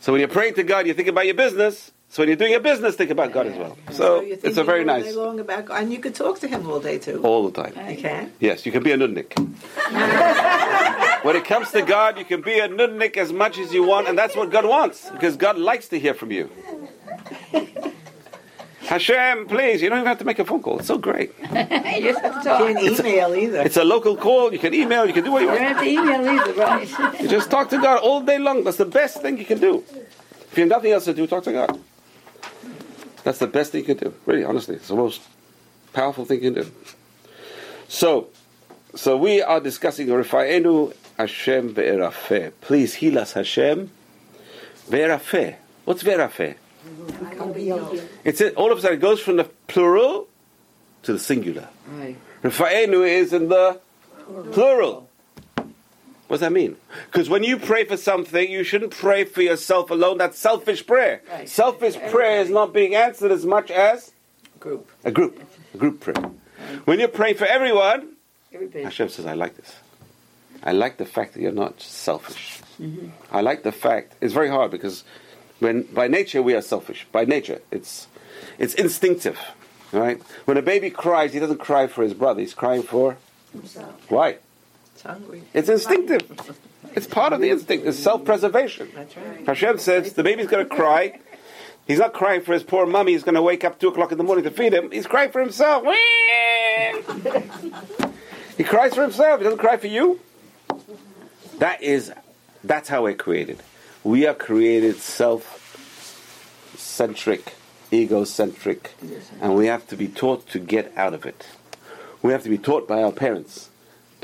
[0.00, 1.90] So when you're praying to God, you think about your business.
[2.14, 3.76] So when you're doing your business, think about God as well.
[3.90, 5.02] So you're it's a very all nice.
[5.02, 5.82] day long about, God.
[5.82, 7.20] and you could talk to him all day too.
[7.24, 7.90] All the time.
[7.90, 8.32] You can.
[8.38, 9.36] Yes, you can be a nudnik.
[11.24, 14.06] when it comes to God, you can be a nudnik as much as you want,
[14.06, 16.48] and that's what God wants, because God likes to hear from you.
[18.82, 20.78] Hashem, please, you don't even have to make a phone call.
[20.78, 21.34] It's so great.
[21.40, 22.60] you just have to talk.
[22.60, 23.62] Can't email either.
[23.62, 24.52] It's a local call.
[24.52, 25.04] You can email.
[25.04, 25.62] You can do what you want.
[25.62, 27.20] You don't have to email either, right?
[27.20, 28.62] You just talk to God all day long.
[28.62, 29.82] That's the best thing you can do.
[30.52, 31.80] If you have nothing else to do, talk to God.
[33.24, 34.14] That's the best thing you can do.
[34.26, 35.22] Really, honestly, it's the most
[35.92, 36.70] powerful thing you can do.
[37.88, 38.28] So,
[38.94, 42.52] so we are discussing Rifa'enu Hashem ve'erafeh.
[42.60, 43.90] Please heal us, Hashem.
[44.88, 45.56] Ve'erafeh.
[45.84, 46.56] What's ve'erafeh?
[48.24, 50.28] It's it, all of a sudden it goes from the plural
[51.02, 51.68] to the singular.
[52.42, 53.80] Rifa'enu is in the
[54.52, 55.08] plural.
[56.34, 56.74] What does that mean?
[57.12, 60.18] Because when you pray for something, you shouldn't pray for yourself alone.
[60.18, 61.22] That's selfish prayer.
[61.30, 61.48] Right.
[61.48, 64.10] Selfish prayer is not being answered as much as
[64.58, 64.90] Group.
[65.04, 65.40] a group,
[65.72, 66.32] a group prayer.
[66.86, 68.16] When you're praying for everyone,
[68.52, 68.82] Everybody.
[68.82, 69.76] Hashem says, I like this.
[70.64, 72.58] I like the fact that you're not selfish.
[72.80, 73.10] Mm-hmm.
[73.30, 75.04] I like the fact, it's very hard because
[75.60, 77.06] when by nature we are selfish.
[77.12, 78.08] By nature, it's,
[78.58, 79.38] it's instinctive.
[79.92, 80.20] Right?
[80.46, 83.18] When a baby cries, he doesn't cry for his brother, he's crying for.
[83.52, 84.10] Himself.
[84.10, 84.38] Why?
[85.04, 85.42] It's hungry.
[85.52, 86.56] It's instinctive.
[86.94, 87.86] It's part of the instinct.
[87.86, 88.88] It's self-preservation.
[88.94, 89.46] That's right.
[89.46, 91.20] Hashem says the baby's going to cry.
[91.86, 93.12] He's not crying for his poor mummy.
[93.12, 94.90] He's going to wake up two o'clock in the morning to feed him.
[94.90, 95.84] He's crying for himself.
[98.56, 99.40] he cries for himself.
[99.40, 100.20] He doesn't cry for you.
[101.58, 102.10] That is,
[102.62, 103.62] that's how we're created.
[104.04, 107.52] We are created self-centric,
[107.92, 108.94] egocentric,
[109.42, 111.46] and we have to be taught to get out of it.
[112.22, 113.68] We have to be taught by our parents.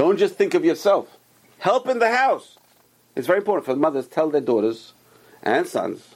[0.01, 1.19] Don't just think of yourself.
[1.59, 2.57] Help in the house.
[3.15, 4.95] It's very important for mothers to tell their daughters
[5.43, 6.15] and sons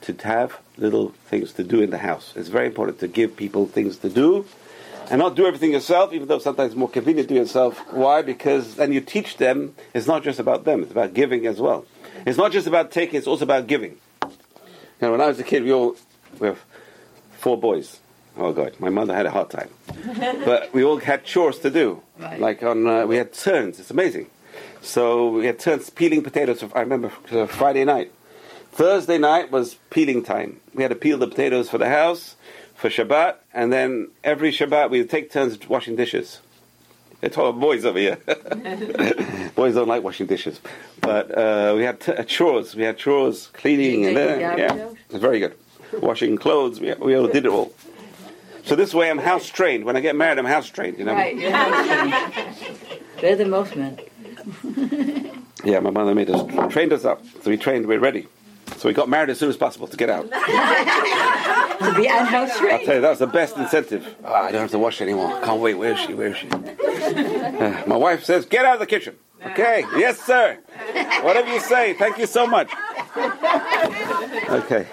[0.00, 2.32] to have little things to do in the house.
[2.34, 4.44] It's very important to give people things to do
[5.08, 7.78] and not do everything yourself, even though sometimes it's more convenient to yourself.
[7.92, 8.22] Why?
[8.22, 11.86] Because then you teach them it's not just about them, it's about giving as well.
[12.26, 13.98] It's not just about taking, it's also about giving.
[14.22, 14.30] You
[15.00, 15.94] know, when I was a kid, we all
[16.40, 16.60] we have
[17.38, 18.00] four boys.
[18.36, 19.68] Oh God, my mother had a hard time.
[20.44, 22.02] but we all had chores to do.
[22.18, 22.40] Right.
[22.40, 23.78] Like on, uh, we had turns.
[23.78, 24.26] It's amazing.
[24.80, 26.64] So we had turns peeling potatoes.
[26.74, 28.12] I remember uh, Friday night.
[28.72, 30.60] Thursday night was peeling time.
[30.74, 32.36] We had to peel the potatoes for the house
[32.74, 36.40] for Shabbat, and then every Shabbat we would take turns washing dishes.
[37.20, 38.16] They're talking boys over here.
[39.54, 40.60] boys don't like washing dishes,
[41.00, 42.74] but uh, we had t- uh, chores.
[42.74, 44.90] We had chores, cleaning, and then, the yeah, garbage out?
[44.90, 45.54] it was very good.
[46.00, 47.72] Washing clothes, we, we all did it all.
[48.64, 49.84] So this way, I'm house trained.
[49.84, 50.98] When I get married, I'm house trained.
[50.98, 51.14] You know.
[51.14, 51.36] Right.
[51.36, 52.42] Yeah.
[53.20, 53.98] Better than most men.
[55.64, 57.24] Yeah, my mother made us trained us up.
[57.42, 57.86] So we trained.
[57.86, 58.26] We're ready.
[58.78, 60.28] So we got married as soon as possible to get out.
[61.82, 64.14] To be at house I'll tell you, that was the best incentive.
[64.24, 65.40] Ah, I don't have to wash anymore.
[65.42, 65.74] Can't wait.
[65.74, 66.14] Where is she?
[66.14, 66.48] Where is she?
[66.48, 69.84] Uh, my wife says, "Get out of the kitchen." Okay.
[69.96, 70.58] Yes, sir.
[71.22, 71.94] Whatever you say.
[71.94, 72.70] Thank you so much.
[74.48, 74.86] Okay.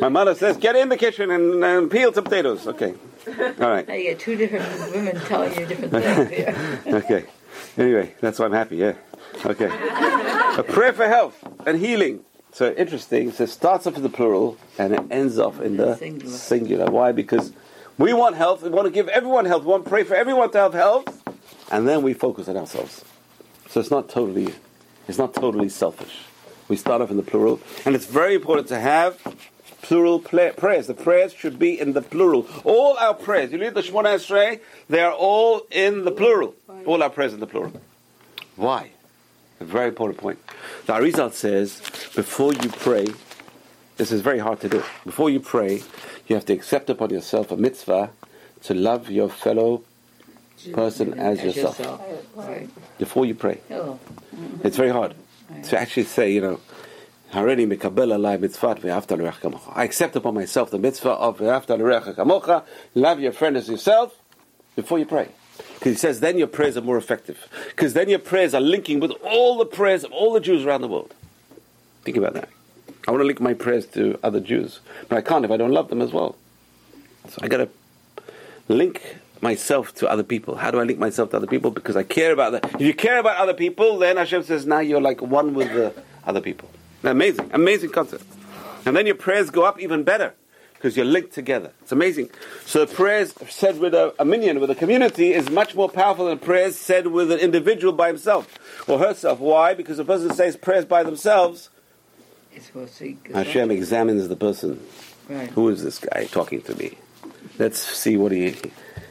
[0.00, 2.94] My mother says, "Get in the kitchen and, and peel some potatoes." Okay.
[3.28, 3.86] All right.
[3.86, 6.80] Now you get two different women telling you different things here.
[6.86, 7.24] Okay.
[7.78, 8.76] Anyway, that's why I'm happy.
[8.76, 8.94] Yeah.
[9.44, 9.66] Okay.
[10.58, 12.20] A prayer for health and healing.
[12.52, 13.32] So interesting.
[13.32, 16.32] So it starts off in the plural and it ends off in the Singular.
[16.36, 16.86] singular.
[16.90, 17.12] Why?
[17.12, 17.52] Because
[17.98, 18.62] we want health.
[18.62, 19.62] We want to give everyone health.
[19.64, 21.22] We want to pray for everyone to have health,
[21.70, 23.04] and then we focus on ourselves.
[23.68, 24.54] So it's not totally,
[25.08, 26.16] it's not totally selfish.
[26.68, 29.20] We start off in the plural, and it's very important to have
[29.86, 30.88] plural pla- prayers.
[30.88, 32.46] The prayers should be in the plural.
[32.64, 33.52] All our prayers.
[33.52, 36.54] You read the Shemona Esrei, they are all in the plural.
[36.84, 37.72] All our prayers in the plural.
[38.56, 38.90] Why?
[39.60, 40.38] A very important point.
[40.86, 41.80] The Arizal says,
[42.14, 43.06] before you pray,
[43.96, 44.82] this is very hard to do.
[45.04, 45.82] Before you pray,
[46.26, 48.10] you have to accept upon yourself a mitzvah
[48.64, 49.84] to love your fellow
[50.72, 51.80] person as, yourself.
[52.98, 53.60] Before you pray.
[53.70, 53.98] Oh.
[54.64, 55.14] It's very hard
[55.64, 56.60] to actually say, you know,
[57.36, 62.14] "Harini mikabel alai mitzvat ve'ahavta kamocha." I accept upon myself the mitzvah of ve'ahavta l'reach
[62.16, 62.64] kamocha.
[62.94, 64.14] Love your friend as yourself
[64.74, 65.28] before you pray.
[65.74, 67.48] Because he says then your prayers are more effective.
[67.68, 70.80] Because then your prayers are linking with all the prayers of all the Jews around
[70.80, 71.14] the world.
[72.04, 72.48] Think about that.
[73.06, 75.70] I want to link my prayers to other Jews, but I can't if I don't
[75.72, 76.36] love them as well.
[77.28, 77.68] So I got to
[78.68, 80.56] link myself to other people.
[80.56, 81.70] How do I link myself to other people?
[81.70, 82.74] Because I care about that.
[82.74, 85.92] If you care about other people, then Hashem says now you're like one with the
[86.24, 86.68] other people.
[87.06, 88.24] Amazing, amazing concept.
[88.84, 90.34] And then your prayers go up even better
[90.74, 91.72] because you're linked together.
[91.82, 92.30] It's amazing.
[92.64, 96.26] So the prayers said with a, a minyan, with a community, is much more powerful
[96.26, 99.40] than prayers said with an individual by himself or herself.
[99.40, 99.74] Why?
[99.74, 101.70] Because the person says prayers by themselves,
[102.54, 104.84] It's supposed to Hashem examines the person.
[105.28, 105.50] Right.
[105.50, 106.98] Who is this guy talking to me?
[107.58, 108.56] Let's see what he,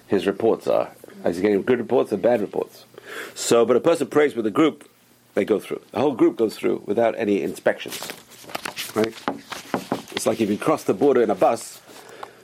[0.08, 0.92] his reports are.
[1.26, 2.86] Is he getting good reports or bad reports?
[3.34, 4.88] So, but a person prays with a group,
[5.36, 5.82] they go through.
[5.92, 8.12] The whole group goes through without any inspections.
[8.96, 9.14] Right?
[10.12, 11.82] It's like if you cross the border in a bus,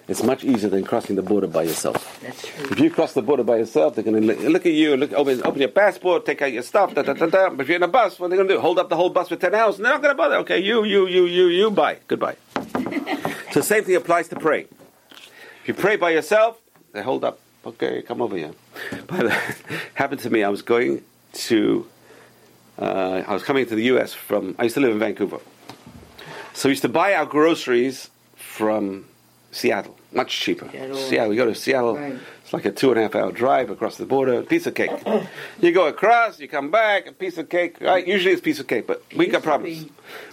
[0.08, 2.20] it's much easier than crossing the border by yourself.
[2.22, 2.68] That's true.
[2.72, 5.42] If you cross the border by yourself, they're going to look, at you, look, open,
[5.46, 7.50] open your passport, take out your stuff, da, da, da, da.
[7.50, 8.60] But if you're in a bus, what are they going to do?
[8.60, 9.78] Hold up the whole bus for 10 hours?
[9.78, 10.36] And they're not going to bother.
[10.38, 12.00] Okay, you, you, you, you, you, bye.
[12.08, 12.36] Goodbye.
[12.56, 14.68] so the same thing applies to praying.
[15.62, 16.60] If you pray by yourself,
[16.92, 17.40] they hold up.
[17.66, 18.52] Okay, come over here.
[19.08, 19.34] But it
[19.94, 20.44] happened to me.
[20.44, 21.88] I was going to,
[22.82, 24.14] uh, I was coming to the U.S.
[24.14, 25.40] from, I used to live in Vancouver.
[26.54, 29.06] So we used to buy our groceries from
[29.52, 30.68] Seattle, much cheaper.
[30.72, 30.98] Seattle.
[30.98, 31.34] Seattle.
[31.34, 32.16] You go to Seattle, Right.
[32.44, 34.92] it's like a two and a half hour drive across the border, piece of cake.
[35.62, 37.80] you go across, you come back, a piece of cake.
[37.80, 38.06] Right?
[38.06, 39.86] Usually it's a piece of cake, but we used got problems.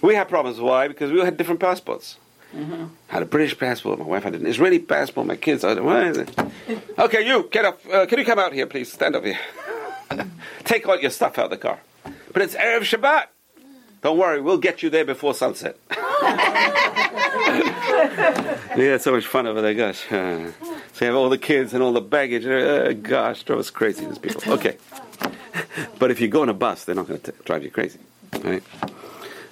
[0.03, 0.61] We had problems.
[0.61, 0.89] Why?
[0.89, 2.17] Because we all had different passports.
[2.57, 2.87] Mm-hmm.
[3.09, 3.99] had a British passport.
[3.99, 5.27] My wife had an Israeli passport.
[5.27, 5.65] My kids.
[5.65, 5.75] I,
[6.17, 6.31] it?
[6.99, 7.81] Okay, you get up.
[7.93, 8.91] Uh, can you come out here, please?
[8.91, 9.39] Stand up here.
[10.65, 11.79] Take all your stuff out of the car.
[12.33, 13.27] But it's erev Shabbat.
[14.01, 15.77] Don't worry, we'll get you there before sunset.
[15.91, 16.05] yeah,
[18.77, 20.11] it's so much fun over there, gosh.
[20.11, 20.53] Uh,
[20.93, 22.47] so you have all the kids and all the baggage.
[22.47, 24.53] Uh, gosh, drove us crazy, these people.
[24.53, 24.77] Okay.
[25.99, 27.99] but if you go on a bus, they're not going to drive you crazy.
[28.45, 28.63] Right?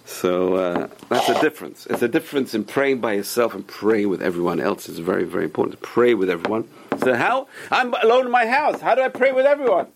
[0.05, 1.87] So uh, that's a difference.
[1.87, 4.89] It's a difference in praying by yourself and praying with everyone else.
[4.89, 6.69] It's very, very important to pray with everyone.
[7.03, 7.49] So how?
[7.73, 8.81] I'm alone in my house.
[8.81, 9.89] How do I pray with everyone?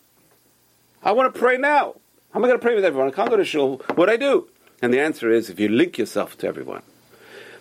[1.01, 1.95] I want to pray now.
[2.31, 3.09] How am I going to pray with everyone?
[3.09, 3.81] I can't go to shul.
[3.95, 4.47] What do I do?
[4.81, 6.81] And the answer is if you link yourself to everyone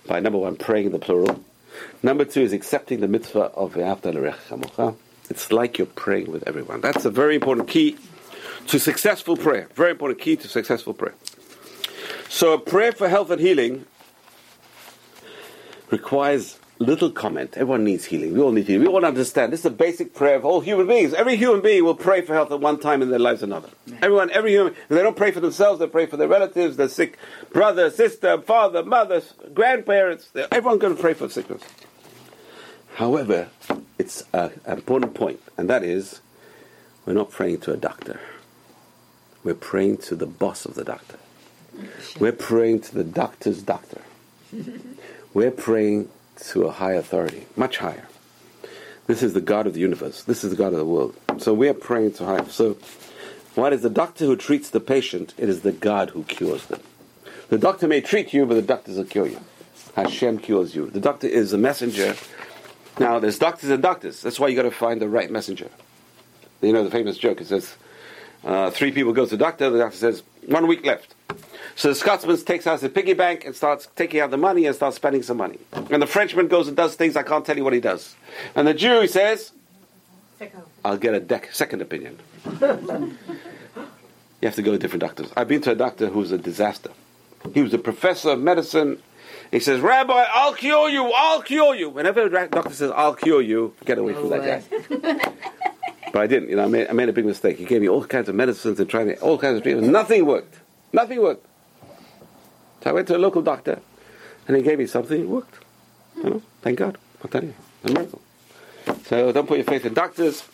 [0.07, 1.45] by number one, praying in the plural.
[2.05, 4.95] Number two is accepting the mitzvah of chamocha.
[5.29, 6.81] It's like you're praying with everyone.
[6.81, 7.99] That's a very important key
[8.69, 9.69] to successful prayer.
[9.75, 11.15] Very important key to successful prayer.
[12.29, 13.87] So a prayer for health and healing
[15.91, 17.53] requires little comment.
[17.57, 18.33] Everyone needs healing.
[18.33, 18.89] We all need healing.
[18.89, 19.53] We all understand.
[19.53, 21.13] This is a basic prayer of all human beings.
[21.13, 23.69] Every human being will pray for health at one time in their lives another.
[24.03, 26.89] Everyone, every human, if they don't pray for themselves, they pray for their relatives, their
[26.89, 27.19] sick
[27.53, 30.31] brother, sister, father, mother, grandparents.
[30.51, 31.63] Everyone's going to pray for sickness.
[32.95, 33.49] However,
[33.99, 36.21] it's a- an important point, and that is
[37.05, 38.19] we're not praying to a doctor.
[39.45, 41.19] We're praying to the boss of the doctor.
[42.19, 44.01] We're praying to the doctor's doctor.
[45.33, 46.09] We're praying
[46.49, 48.07] to a high authority, much higher.
[49.07, 50.23] This is the God of the universe.
[50.23, 51.17] This is the God of the world.
[51.39, 52.49] So we are praying to higher.
[52.49, 52.77] So,
[53.55, 55.35] what is the doctor who treats the patient?
[55.37, 56.81] It is the God who cures them.
[57.49, 59.41] The doctor may treat you, but the doctor will cure you.
[59.97, 60.89] Hashem cures you.
[60.89, 62.15] The doctor is a messenger.
[63.01, 64.23] Now, there's doctors and doctors.
[64.23, 65.69] That's why you got to find the right messenger.
[66.63, 67.41] You know the famous joke.
[67.41, 67.75] It says,
[68.45, 69.71] uh, three people go to the doctor.
[69.71, 71.15] The doctor says, one week left.
[71.81, 74.77] So the Scotsman takes out his piggy bank and starts taking out the money and
[74.77, 75.59] starts spending some money.
[75.73, 78.17] And the Frenchman goes and does things I can't tell you what he does.
[78.55, 79.53] And the Jew says,
[80.85, 82.19] I'll get a dec- second opinion.
[82.45, 83.17] you
[84.43, 85.33] have to go to different doctors.
[85.35, 86.91] I've been to a doctor who's a disaster.
[87.55, 89.03] He was a professor of medicine.
[89.51, 91.89] He says, Rabbi, I'll cure you, I'll cure you.
[91.89, 95.33] Whenever a doctor says, I'll cure you, get away from that guy.
[96.13, 96.51] But I didn't.
[96.51, 97.57] You know, I made, I made a big mistake.
[97.57, 99.89] He gave me all kinds of medicines and tried me- all kinds of treatments.
[99.89, 100.57] Nothing worked.
[100.93, 101.47] Nothing worked.
[102.83, 103.81] So I went to a local doctor,
[104.49, 105.21] and he gave me something.
[105.21, 105.59] It worked.
[106.17, 106.99] You know, thank God.
[107.23, 108.21] I'll tell you, a miracle.
[109.07, 110.45] So don't put your faith in doctors.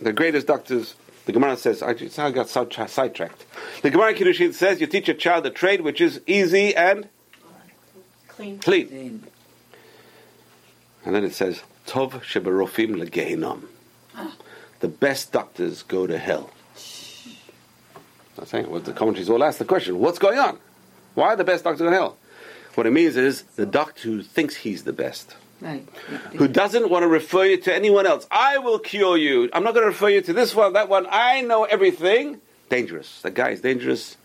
[0.00, 0.94] The greatest doctors.
[1.26, 3.44] The Gemara says, I just I got sidetracked.
[3.82, 7.08] The Gemara Kiddushin says, you teach a child a trade which is easy and
[8.28, 8.58] Clean.
[8.60, 9.24] clean.
[11.04, 13.64] And then it says, Tov shebarofim legehinnom.
[14.80, 16.50] The best doctors go to hell.
[18.38, 20.58] I'm saying, well, the commentaries all ask the question, what's going on?
[21.18, 22.16] Why the best doctor in hell?
[22.76, 25.84] What it means is the doctor who thinks he's the best, Right.
[26.36, 28.28] who doesn't want to refer you to anyone else.
[28.30, 29.50] I will cure you.
[29.52, 31.08] I'm not going to refer you to this one, that one.
[31.10, 32.40] I know everything.
[32.68, 33.20] Dangerous.
[33.22, 34.16] That guy is dangerous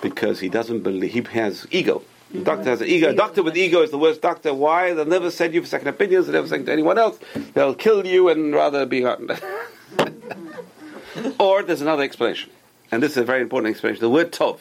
[0.00, 2.00] because he doesn't believe, he has ego.
[2.30, 3.10] The doctor has an ego.
[3.10, 4.54] A doctor with ego is the worst doctor.
[4.54, 4.94] Why?
[4.94, 6.26] They'll never send you for second opinions.
[6.26, 7.18] They'll never send to anyone else.
[7.52, 9.04] They'll kill you and rather be.
[11.38, 12.50] or there's another explanation,
[12.90, 14.00] and this is a very important explanation.
[14.00, 14.60] The word tov.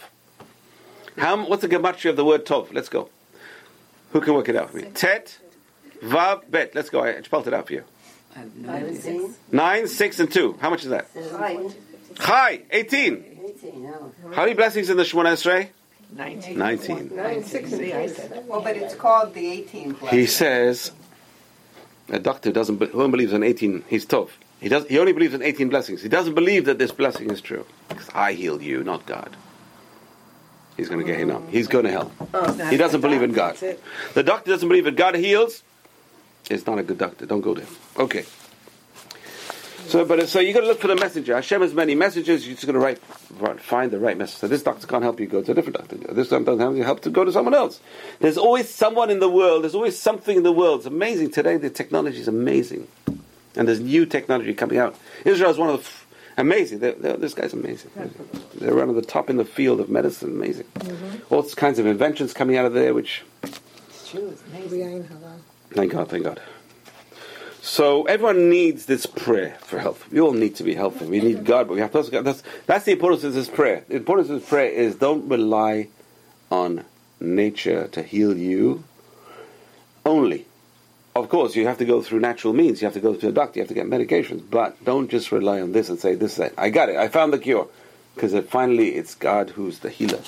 [1.17, 1.45] How?
[1.45, 2.73] What's the gematria of the word tov?
[2.73, 3.10] Let's go.
[4.12, 4.84] Who can work it out for me?
[4.93, 5.38] Tet,
[6.01, 6.75] vav, bet.
[6.75, 7.04] Let's go.
[7.04, 7.84] I spelled it out for you.
[8.36, 9.30] I have no idea.
[9.51, 10.58] Nine, six, and two.
[10.60, 11.08] How much is that?
[12.19, 13.23] Chai, eighteen.
[14.34, 15.69] How many blessings in the Shemona Esrei?
[16.12, 16.58] 19.
[16.58, 17.10] Nineteen.
[17.15, 17.91] 960,
[18.47, 20.12] Well, but it's called the 18 plus.
[20.12, 20.91] He says
[22.10, 25.34] a doctor doesn't be- who believes in 18 he's tough he does he only believes
[25.34, 28.84] in 18 blessings he doesn't believe that this blessing is true because i healed you
[28.84, 29.36] not god
[30.78, 33.56] he's going to get him he's going to hell oh, he doesn't believe in god
[34.14, 35.64] the doctor doesn't believe in god heals
[36.50, 38.26] it's not a good doctor don't go there okay
[39.88, 41.36] So, but uh, so you got to look for the messenger.
[41.36, 42.46] Hashem has many messages.
[42.48, 43.00] You're just going to write,
[43.38, 44.40] write- find the right message.
[44.40, 45.28] So this doctor can't help you.
[45.28, 45.98] Go to a different doctor.
[46.12, 46.84] This doctor doesn't help you.
[46.84, 47.80] Help to go to someone else.
[48.20, 49.62] There's always someone in the world.
[49.64, 50.80] There's always something in the world.
[50.80, 51.58] It's amazing today.
[51.58, 52.88] The technology is amazing,
[53.56, 54.96] and there's new technology coming out.
[55.24, 55.90] Israel is one of the
[56.38, 56.80] amazing.
[56.80, 57.91] They're, they're- this guy's amazing.
[58.56, 60.30] They're one of the top in the field of medicine.
[60.32, 60.65] Amazing.
[60.80, 61.34] Mm-hmm.
[61.34, 64.30] All kinds of inventions coming out of there, which It's true.
[64.30, 65.08] It's amazing.
[65.71, 66.41] Thank God, thank God.
[67.62, 70.10] So everyone needs this prayer for health.
[70.12, 71.06] We all need to be healthy.
[71.06, 73.50] We need God, but we have to also get that's that's the importance of this
[73.50, 73.84] prayer.
[73.88, 75.88] The importance of this prayer is don't rely
[76.52, 76.86] on
[77.19, 78.84] nature to heal you
[80.06, 80.45] only.
[81.15, 82.82] Of course, you have to go through natural means.
[82.82, 83.60] You have to go to a doctor.
[83.60, 84.43] You have to get medications.
[84.49, 86.54] But don't just rely on this and say, "This is it.
[86.58, 86.97] I got it.
[86.97, 87.67] I found the cure,"
[88.15, 90.21] because it, finally it's God who's the healer.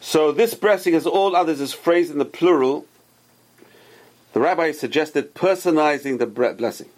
[0.00, 2.86] So this blessing, as all others, is phrased in the plural
[4.32, 6.88] the rabbi suggested personalizing the blessing.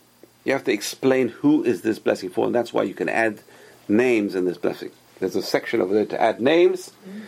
[0.45, 3.41] You have to explain who is this blessing for, and that's why you can add
[3.89, 4.91] names in this blessing.
[5.19, 6.93] There's a section over there to add names.
[7.09, 7.21] Mm-hmm.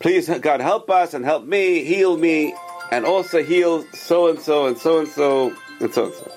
[0.00, 2.54] Please, God, help us and help me, heal me,
[2.90, 6.32] and also heal so and so and so and so and so and so.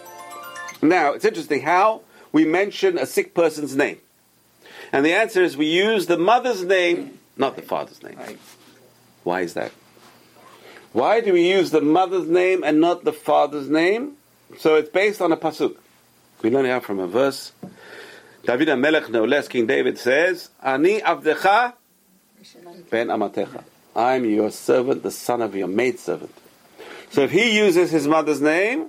[0.82, 3.98] Now, it's interesting how we mention a sick person's name.
[4.92, 8.18] And the answer is we use the mother's name, not the father's name.
[9.24, 9.72] Why is that?
[10.92, 14.18] Why do we use the mother's name and not the father's name?
[14.58, 15.78] So it's based on a pasuk.
[16.42, 17.54] We learn it out from a verse.
[18.44, 21.74] David HaMelech, no less, King David says, Ani avdecha
[22.90, 23.64] ben amatecha.
[23.96, 26.34] I'm your servant, the son of your maidservant.
[27.12, 28.88] So if he uses his mother's name,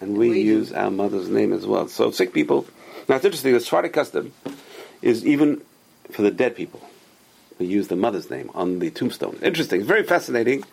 [0.00, 0.48] and we, We do.
[0.48, 1.88] use our mother's name as well.
[1.88, 2.66] So sick people,
[3.08, 4.32] now it's interesting, the Sephardic custom
[5.02, 5.60] is even
[6.10, 6.80] for the dead people.
[7.58, 9.38] We use the mother's name on the tombstone.
[9.42, 10.64] Interesting, very fascinating.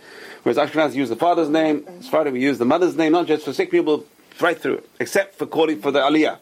[0.43, 3.53] Whereas Ashkenaz use the father's name, Sephardi we use the mother's name, not just for
[3.53, 4.05] sick people,
[4.39, 6.39] right through except for calling for the aliyah.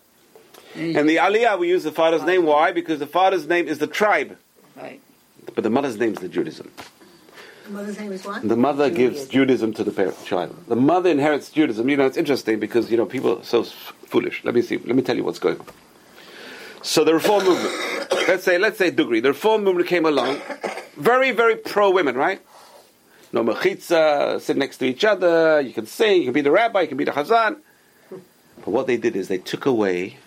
[0.75, 2.45] And the aliyah we use the father's name.
[2.45, 2.71] Why?
[2.71, 4.37] Because the father's name is the tribe,
[4.77, 5.01] Right.
[5.55, 6.71] but the mother's name is the Judaism.
[7.69, 10.55] The mother gives Judaism to the child.
[10.67, 11.87] The mother inherits Judaism.
[11.87, 14.43] You know, it's interesting because you know people are so foolish.
[14.43, 14.77] Let me see.
[14.77, 15.67] Let me tell you what's going on.
[16.81, 17.73] So the reform movement.
[18.27, 19.21] Let's say, let's say Dugri.
[19.21, 20.39] The reform movement came along,
[20.97, 22.41] very, very pro women, right?
[23.31, 25.61] No mechitza, sit next to each other.
[25.61, 26.17] You can sing.
[26.17, 26.81] You can be the rabbi.
[26.81, 27.57] You can be the chazan.
[28.09, 30.17] But what they did is they took away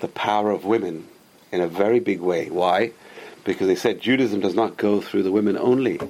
[0.00, 1.06] the power of women
[1.52, 2.50] in a very big way.
[2.50, 2.92] Why?
[3.44, 6.00] Because they said Judaism does not go through the women only.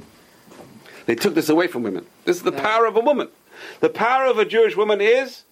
[1.10, 2.06] They took this away from women.
[2.24, 2.62] This is the Yeah.
[2.62, 3.30] power of a woman.
[3.80, 5.42] The power of a Jewish woman is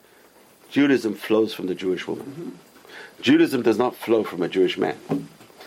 [0.71, 2.27] Judaism flows from the Jewish woman.
[2.27, 3.23] Mm-hmm.
[3.23, 4.94] Judaism does not flow from a Jewish man.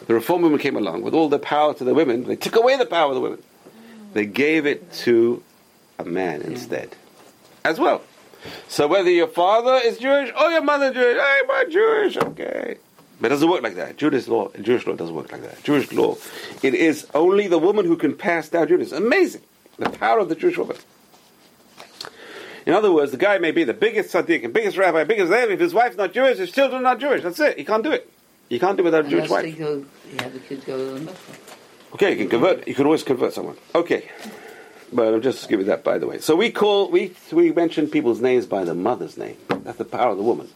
[0.07, 2.23] The Reform movement came along with all the power to the women.
[2.23, 3.43] They took away the power of the women.
[4.13, 5.43] They gave it to
[5.99, 6.95] a man instead,
[7.65, 8.01] as well.
[8.69, 12.77] So whether your father is Jewish or your mother Jewish, hey, my Jewish, okay.
[13.19, 13.97] But it doesn't work like that.
[13.97, 15.61] Jewish law, Jewish law doesn't work like that.
[15.63, 16.15] Jewish law,
[16.63, 19.05] it is only the woman who can pass down Judaism.
[19.05, 19.41] Amazing,
[19.77, 20.77] the power of the Jewish woman.
[22.65, 25.53] In other words, the guy may be the biggest tzaddik and biggest rabbi, biggest Levi.
[25.53, 27.23] If his wife's not Jewish, his children are not Jewish.
[27.23, 27.57] That's it.
[27.57, 28.11] He can't do it.
[28.49, 29.57] You can't do it without a Jewish wife.
[29.57, 31.13] go, you the kids go to.
[31.93, 32.67] Okay, you can convert.
[32.67, 33.57] You can always convert someone.
[33.73, 34.09] Okay,
[34.93, 36.19] but I'm just giving that by the way.
[36.19, 39.37] So we call we we mention people's names by the mother's name.
[39.49, 40.49] That's the power of the woman.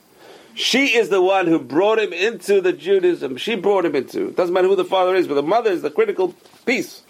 [0.56, 3.36] She is the one who brought him into the Judaism.
[3.38, 4.32] She brought him into.
[4.32, 6.34] Doesn't matter who the father is, but the mother is the critical
[6.66, 7.02] piece.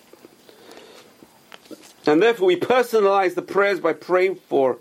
[2.08, 4.78] And therefore, we personalize the prayers by praying for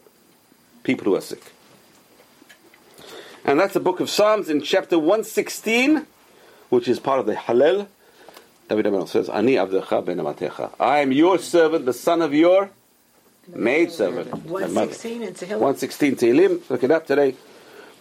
[0.83, 1.53] people who are sick.
[3.45, 6.07] And that's the book of Psalms in chapter 116,
[6.71, 7.89] which is part of the Hallel.
[8.69, 10.73] David HaMelech says, Ani avdecha ben amatecha.
[10.81, 12.71] I am your servant, the son of your
[13.49, 14.31] maidservant.
[14.31, 14.53] the mother.
[14.53, 15.61] 116 in Tehillim.
[15.61, 17.35] 116 Tehillim, look it up today,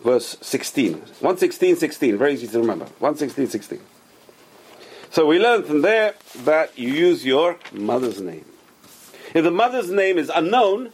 [0.02, 0.94] verse 16.
[0.94, 2.86] 116, 16, very easy to remember.
[3.00, 3.80] 116, 16.
[5.12, 8.46] So we learn from there that you use your mother's name.
[9.38, 10.92] If the mother's name is unknown,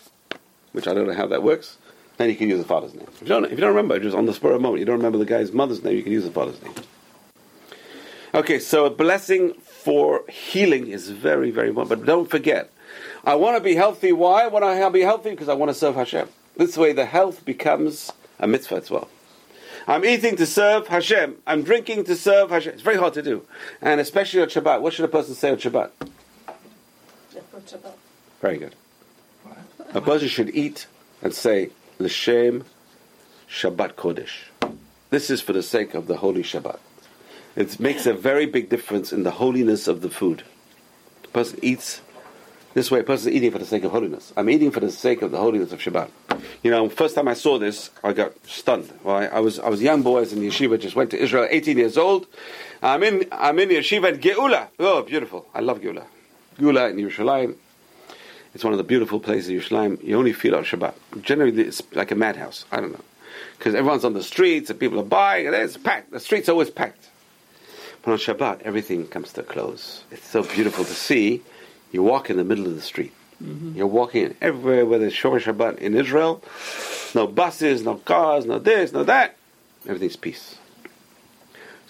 [0.71, 1.77] which I don't know how that works,
[2.17, 3.07] then you can use the father's name.
[3.11, 4.85] If you don't, if you don't remember, just on the spur of the moment, you
[4.85, 6.73] don't remember the guy's mother's name, you can use the father's name.
[8.33, 11.99] Okay, so a blessing for healing is very, very important.
[11.99, 12.71] But don't forget,
[13.25, 14.11] I want to be healthy.
[14.11, 14.43] Why?
[14.43, 16.29] I want to be healthy because I want to serve Hashem.
[16.55, 19.09] This way, the health becomes a mitzvah as well.
[19.87, 21.37] I'm eating to serve Hashem.
[21.47, 22.73] I'm drinking to serve Hashem.
[22.73, 23.45] It's very hard to do,
[23.81, 24.81] and especially on Shabbat.
[24.81, 25.91] What should a person say on Shabbat?
[28.41, 28.75] Very good.
[29.93, 30.87] A person should eat
[31.21, 32.63] and say l'shem
[33.49, 34.49] Shabbat Kodesh.
[35.09, 36.79] This is for the sake of the holy Shabbat.
[37.55, 40.43] It makes a very big difference in the holiness of the food.
[41.23, 42.01] The person eats.
[42.75, 44.31] This way, a person is eating for the sake of holiness.
[44.37, 46.11] I'm eating for the sake of the holiness of Shabbat.
[46.61, 48.93] You know, first time I saw this, I got stunned.
[49.03, 51.17] I, I was I was a young boy, I was in yeshiva, just went to
[51.17, 52.27] Israel, 18 years old.
[52.83, 54.67] I'm in I'm in yeshiva at Geula.
[54.77, 55.47] Oh, beautiful!
[55.53, 56.05] I love Geula.
[56.59, 57.55] Geula in Yerushalayim.
[58.53, 60.03] It's one of the beautiful places in Yerushalayim.
[60.03, 60.93] You only feel on Shabbat.
[61.21, 62.65] Generally, it's like a madhouse.
[62.71, 63.03] I don't know
[63.57, 66.11] because everyone's on the streets and people are buying, and it's packed.
[66.11, 67.09] The streets are always packed.
[68.01, 70.03] But on Shabbat, everything comes to a close.
[70.11, 71.43] It's so beautiful to see.
[71.91, 73.13] You walk in the middle of the street.
[73.43, 73.75] Mm-hmm.
[73.75, 76.41] You're walking everywhere where there's Shomer Shabbat in Israel.
[77.13, 79.35] No buses, no cars, no this, no that.
[79.85, 80.58] Everything's peace.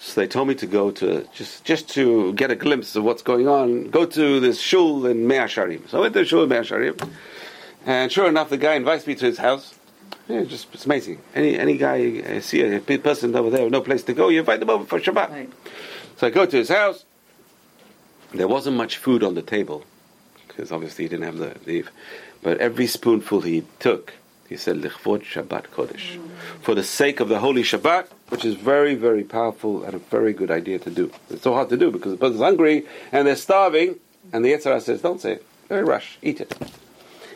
[0.02, 3.20] So they told me to go to just just to get a glimpse of what's
[3.22, 3.90] going on.
[3.90, 5.86] Go to this shul in Mea Sharim.
[5.90, 7.10] So I went to the shul in Mea Sharim,
[7.84, 9.74] and sure enough, the guy invites me to his house.
[10.26, 11.18] Yeah, just it's amazing.
[11.34, 14.40] Any any guy I see a person over there with no place to go, you
[14.40, 15.30] invite them over for Shabbat.
[15.30, 15.52] Right.
[16.16, 17.04] So I go to his house.
[18.32, 19.84] There wasn't much food on the table
[20.48, 21.90] because obviously he didn't have the leave.
[22.42, 24.14] But every spoonful he took,
[24.50, 26.18] he said "Lichvod Shabbat Kodesh,"
[26.60, 30.32] for the sake of the holy Shabbat, which is very very powerful and a very
[30.34, 31.10] good idea to do.
[31.30, 34.00] It's so hard to do because the person's hungry and they're starving,
[34.32, 35.46] and the Yetzer Hara says, "Don't say it.
[35.68, 36.18] Very rush.
[36.20, 36.52] Eat it."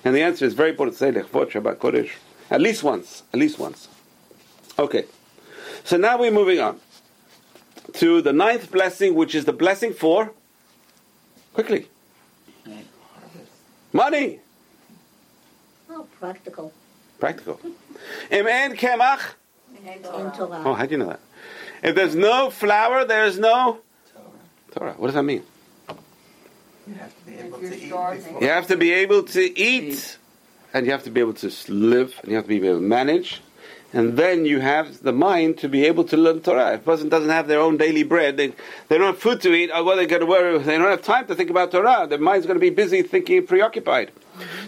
[0.05, 2.11] And the answer is very important to say "Lichvod Shabbat Kodesh"
[2.51, 3.23] at least once.
[3.33, 3.89] At least once.
[4.79, 5.05] Okay.
[5.85, 6.81] So now we're moving on
[7.95, 10.33] to the ninth blessing, which is the blessing for
[11.53, 11.87] quickly
[13.93, 14.41] money,
[15.89, 16.73] Oh, practical.
[17.25, 17.59] Practical.
[18.31, 19.23] Im en kemach.
[20.67, 21.21] Oh, how do you know that?
[21.83, 23.79] If there's no flour, there's no
[24.73, 24.95] Torah.
[24.99, 25.43] What does that mean?
[26.87, 30.19] You have to be able to eat You have to be able to eat,
[30.75, 32.89] and you have to be able to live, and you have to be able to
[32.99, 33.41] manage,
[33.95, 36.75] and then you have the mind to be able to learn Torah.
[36.75, 38.49] If a person doesn't have their own daily bread, they,
[38.89, 41.03] they don't have food to eat, or what they're going to worry, they don't have
[41.03, 42.07] time to think about Torah.
[42.07, 44.11] Their mind's going to be busy thinking, preoccupied.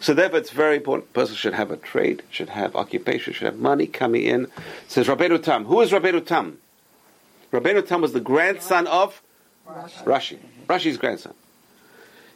[0.00, 1.12] So therefore, it's very important.
[1.12, 4.46] Person should have a trade, should have occupation, should have money coming in.
[4.88, 5.64] Says Rabbeinu Tam.
[5.64, 6.58] Who is Rabbeinu Tam?
[7.52, 9.22] Rabbeinu Tam was the grandson of
[10.04, 10.38] Rashi.
[10.66, 11.34] Rashi's grandson.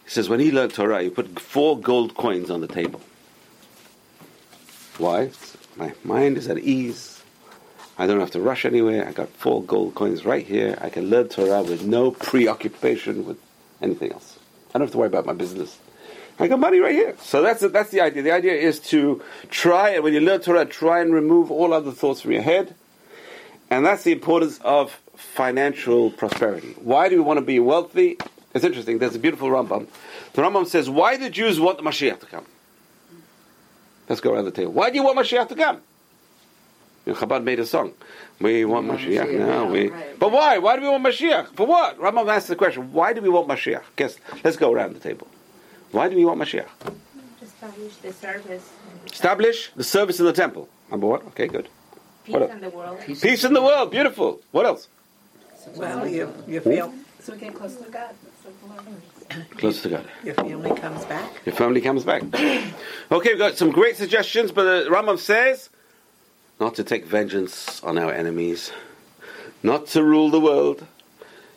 [0.05, 3.01] He says when he learned Torah, he put four gold coins on the table.
[4.99, 5.31] Why?
[5.77, 7.23] My mind is at ease.
[7.97, 9.07] I don't have to rush anywhere.
[9.07, 10.77] I got four gold coins right here.
[10.81, 13.39] I can learn Torah with no preoccupation with
[13.81, 14.39] anything else.
[14.75, 15.79] I don't have to worry about my business.
[16.41, 17.17] I got money right here.
[17.21, 18.23] So that's the, that's the idea.
[18.23, 21.93] The idea is to try, and when you learn Torah, try and remove all other
[21.93, 22.75] thoughts from your head.
[23.69, 26.75] And that's the importance of financial prosperity.
[26.81, 28.19] Why do we want to be wealthy?
[28.55, 28.99] It's interesting.
[28.99, 29.87] There's a beautiful Rambam.
[30.33, 32.47] The Rambam says, why do Jews want the Mashiach to come?
[34.09, 34.73] Let's go around the table.
[34.73, 35.83] Why do you want Mashiach to come?
[37.07, 37.93] You know, Chabad made a song.
[38.41, 39.65] We want Mashiach Mashiach, now.
[39.65, 40.19] yeah, we, right.
[40.19, 40.59] But why?
[40.59, 41.55] Why do we want Mashiach?
[41.55, 41.99] For what?
[41.99, 43.83] Rambam asked the question, why do we want Mashiach?
[43.97, 45.29] Guess, let's go around the table.
[45.93, 46.69] Why do we want Mashiach?
[47.43, 48.71] establish the service,
[49.13, 50.69] Establish the service in the temple.
[50.91, 51.21] Number one.
[51.29, 51.69] Okay, good.
[52.25, 52.53] peace What else?
[52.53, 52.99] in the world.
[53.01, 53.91] Peace in the world.
[53.91, 54.41] Beautiful.
[54.53, 54.89] What else?
[55.77, 58.15] Well, you, you feel So we get close to God.
[59.59, 60.05] Closer to God.
[60.25, 61.31] your family comes back.
[61.47, 62.23] Your family comes back.
[63.13, 65.69] okay, we've got some great suggestions, but the Rambam says
[66.59, 68.73] not to take vengeance on our enemies,
[69.63, 70.87] not to rule the world,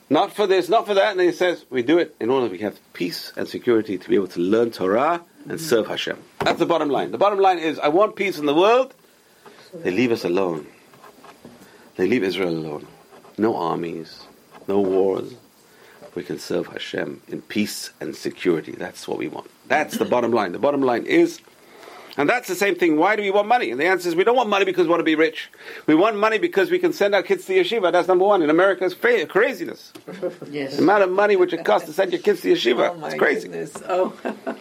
[0.09, 1.11] not for this, not for that.
[1.11, 3.97] And then he says we do it in order that we have peace and security
[3.97, 6.17] to be able to learn Torah and serve Hashem.
[6.39, 7.11] That's the bottom line.
[7.11, 8.93] The bottom line is I want peace in the world.
[9.73, 10.67] They leave us alone.
[11.95, 12.87] They leave Israel alone.
[13.37, 14.25] No armies,
[14.67, 15.33] no wars.
[16.15, 18.73] We can serve Hashem in peace and security.
[18.73, 19.49] That's what we want.
[19.67, 20.51] That's the bottom line.
[20.51, 21.39] The bottom line is,
[22.17, 22.97] and that's the same thing.
[22.97, 23.71] Why do we want money?
[23.71, 25.49] And the answer is we don't want money because we want to be rich.
[25.87, 27.91] We want money because we can send our kids to yeshiva.
[27.91, 28.41] That's number one.
[28.41, 29.93] In America, it's fa- craziness.
[30.49, 30.75] Yes.
[30.75, 32.95] The amount of money which it costs to send your kids to yeshiva.
[33.01, 33.47] Oh it's crazy.
[33.47, 33.73] goodness.
[33.87, 34.13] Oh,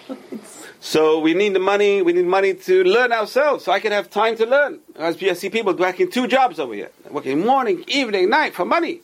[0.81, 2.03] So we need the money.
[2.03, 4.81] We need money to learn ourselves, so I can have time to learn.
[4.97, 9.01] As I see people working two jobs over here, working morning, evening, night for money.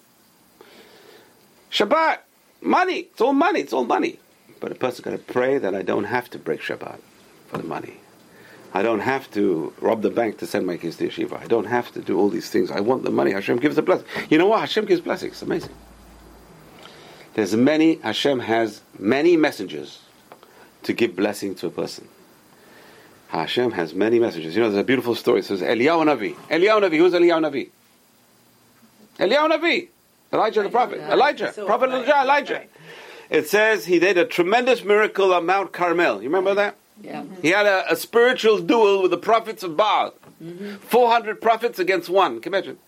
[1.70, 2.18] Shabbat,
[2.61, 2.99] money.
[3.12, 3.61] It's all money.
[3.61, 4.18] It's all money.
[4.59, 6.99] But a person's got to pray that I don't have to break Shabbat
[7.46, 7.99] for the money.
[8.73, 11.41] I don't have to rob the bank to send my kids to yeshiva.
[11.43, 12.71] I don't have to do all these things.
[12.71, 13.33] I want the money.
[13.33, 14.07] Hashem gives the blessing.
[14.29, 14.61] You know what?
[14.61, 15.33] Hashem gives blessings.
[15.33, 15.75] It's amazing.
[17.35, 17.97] There's many.
[17.97, 20.01] Hashem has many messengers
[20.83, 22.09] to give blessing to a person.
[23.29, 24.55] Hashem has many messages.
[24.55, 25.41] You know, there's a beautiful story.
[25.41, 26.35] It says Eliyahu Navi.
[26.49, 26.97] Eliyahu Navi.
[26.99, 27.71] Who's Eliyahu Navi?
[29.19, 29.89] Eliyahu Navi.
[30.33, 31.01] Elijah the prophet.
[31.01, 31.53] Elijah.
[31.55, 32.21] Prophet Elijah.
[32.21, 32.64] Elijah.
[33.31, 36.23] It says he did a tremendous miracle on Mount Carmel.
[36.23, 36.77] You remember that?
[37.03, 37.24] Yeah.
[37.42, 40.14] He had a, a spiritual duel with the prophets of Baal.
[40.42, 40.76] Mm-hmm.
[40.76, 42.40] 400 prophets against one.
[42.40, 42.78] Can you imagine?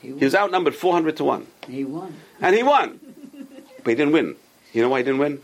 [0.00, 1.46] He He was outnumbered 400 to 1.
[1.68, 2.14] He won.
[2.40, 3.00] And he won.
[3.82, 4.36] But he didn't win.
[4.72, 5.40] You know why he didn't win?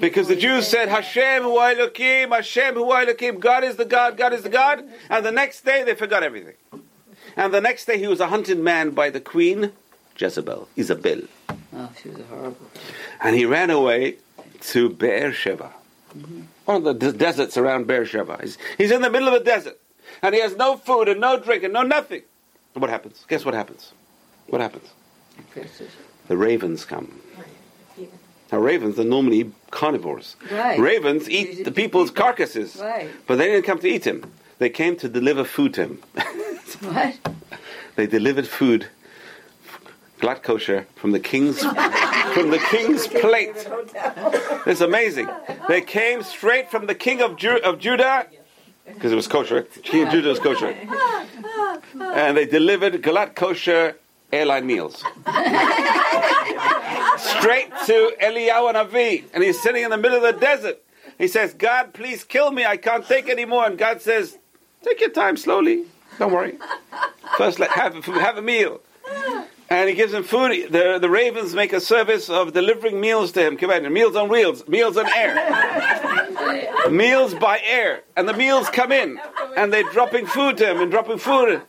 [0.00, 4.32] Because the Jews said, Hashem hu Elokim, Hashem hu Elokim, God is the God, God
[4.32, 4.84] is the God.
[5.08, 6.54] And the next day they forgot everything.
[7.36, 9.72] And the next day he was a hunted man by the queen
[10.16, 11.22] Jezebel, Isabel.
[11.74, 12.66] Oh, she was horrible.
[13.22, 14.16] And he ran away
[14.60, 15.72] to Beersheba.
[16.16, 16.42] Mm-hmm.
[16.70, 18.38] One of the des- deserts around Beersheba.
[18.40, 19.76] He's, he's in the middle of a desert.
[20.22, 22.22] And he has no food and no drink and no nothing.
[22.74, 23.24] And what happens?
[23.26, 23.92] Guess what happens?
[24.46, 24.88] What happens?
[26.28, 27.20] The ravens come.
[28.52, 30.36] Now, ravens are normally carnivores.
[30.48, 30.78] Right.
[30.78, 32.76] Ravens eat the people's carcasses.
[32.76, 33.10] Right.
[33.26, 34.32] But they didn't come to eat him.
[34.58, 36.02] They came to deliver food to him.
[36.82, 37.18] What?
[37.96, 38.86] they delivered food,
[40.20, 43.68] glatt kosher, from the king's from the king's plate.
[44.66, 45.28] It's amazing.
[45.68, 48.26] They came straight from the king of, Ju- of Judah,
[48.86, 49.62] because it was kosher.
[49.82, 50.76] King of Judah was kosher,
[52.00, 53.96] and they delivered glatt kosher
[54.32, 55.02] airline meals
[57.18, 60.78] straight to Eliyahu Navi, and he's sitting in the middle of the desert.
[61.18, 62.64] He says, "God, please kill me.
[62.64, 64.38] I can't take anymore." And God says,
[64.84, 65.84] "Take your time, slowly.
[66.18, 66.58] Don't worry.
[67.36, 68.80] First, let have have a meal."
[69.70, 70.72] And he gives him food.
[70.72, 73.56] The, the ravens make a service of delivering meals to him.
[73.56, 78.90] Come on, meals on wheels, meals on air, meals by air, and the meals come
[78.90, 79.20] in,
[79.56, 81.62] and they're dropping food to him and dropping food.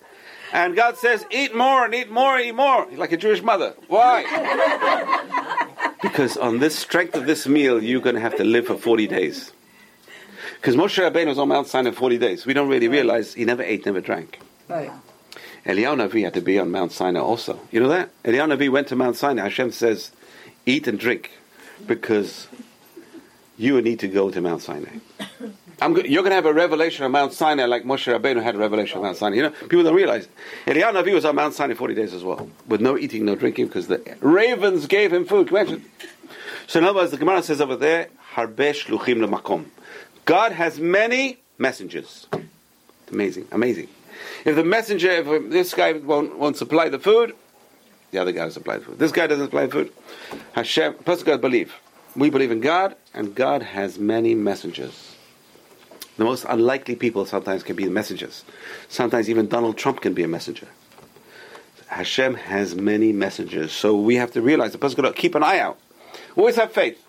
[0.52, 3.76] And God says, "Eat more and eat more and eat more." Like a Jewish mother.
[3.88, 5.38] Why?
[6.02, 9.06] Because on this strength of this meal, you're going to have to live for 40
[9.06, 9.52] days.
[10.56, 12.45] Because Moshe Rabbeinu was on Mount Sinai 40 days.
[12.45, 14.39] We don't really realize he never ate, never drank.
[14.68, 14.91] Right.
[15.66, 17.59] Eliyahu Navi had to be on Mount Sinai also.
[17.72, 18.09] You know that?
[18.24, 19.43] Eliyahu Navi went to Mount Sinai.
[19.43, 20.12] Hashem says,
[20.66, 21.32] eat and drink
[21.86, 22.47] because
[23.57, 24.97] you need to go to Mount Sinai.
[25.80, 28.57] Go- you're going to have a revelation on Mount Sinai like Moshe Rabbeinu had a
[28.57, 29.36] revelation on Mount Sinai.
[29.36, 30.28] You know, people don't realize.
[30.66, 33.68] Eliyahu Navi was on Mount Sinai 40 days as well, with no eating, no drinking,
[33.68, 35.47] because the ravens gave him food.
[35.47, 35.86] Can you imagine?
[36.68, 39.66] So in other words, the Gemara says over there, Harbeh shluchim laMakom.
[40.26, 42.28] God has many messengers.
[43.12, 43.89] Amazing, amazing.
[44.44, 47.36] If the messenger, if this guy won't, won't supply the food,
[48.12, 49.00] the other guy will supply the food.
[49.00, 49.92] This guy doesn't supply food.
[50.54, 51.74] Hashem, person to believe.
[52.16, 55.16] We believe in God, and God has many messengers.
[56.18, 58.44] The most unlikely people sometimes can be the messengers.
[58.89, 60.68] Sometimes even Donald Trump can be a messenger.
[61.88, 65.44] Hashem has many messengers, so we have to realize the person got to keep an
[65.44, 65.80] eye out.
[66.36, 67.06] Always have faith.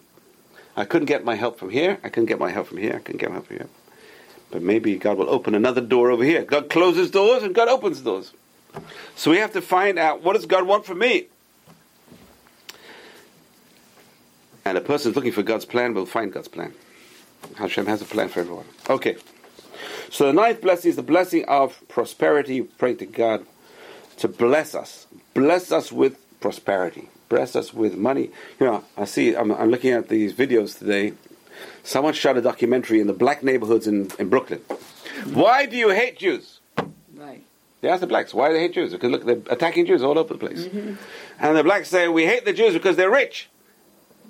[0.77, 1.99] I couldn't get my help from here.
[2.03, 2.95] I couldn't get my help from here.
[2.95, 3.69] I couldn't get my help from here.
[4.53, 6.45] But maybe God will open another door over here.
[6.45, 8.33] God closes doors and God opens doors.
[9.17, 11.27] So we have to find out what does God want from me?
[14.65, 16.73] And a person looking for God's plan will find God's plan.
[17.57, 18.67] Hashem has a plan for everyone.
[18.89, 19.17] Okay.
[20.11, 22.63] So the ninth blessing is the blessing of prosperity.
[22.63, 23.47] Pray to God
[24.19, 25.07] to bless us.
[25.35, 27.09] Bless us with prosperity.
[27.29, 28.31] Bless us with money.
[28.61, 31.15] You know, I see, I'm, I'm looking at these videos today.
[31.83, 34.61] Someone shot a documentary in the black neighborhoods in, in Brooklyn.
[35.33, 36.61] Why do you hate Jews?
[37.15, 37.45] Right.
[37.81, 38.93] They ask the blacks, why do they hate Jews?
[38.93, 40.67] Because look, they're attacking Jews all over the place.
[40.67, 40.95] Mm-hmm.
[41.41, 43.49] And the blacks say, we hate the Jews because they're rich.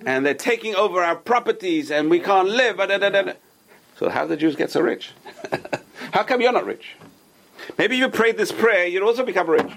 [0.06, 2.78] And they're taking over our properties and we can't live.
[3.98, 5.12] So how do the Jews get so rich?
[6.12, 6.96] how come you're not rich?
[7.78, 9.70] Maybe you prayed this prayer, you'd also become rich.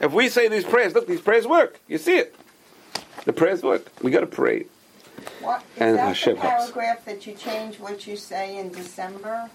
[0.00, 1.80] If we say these prayers, look, these prayers work.
[1.88, 2.34] You see it.
[3.24, 3.90] The prayers work.
[4.02, 4.66] We got to pray.
[5.40, 6.70] What, is And uh, that Hashem the helps.
[6.70, 9.50] paragraph that you change what you say in December?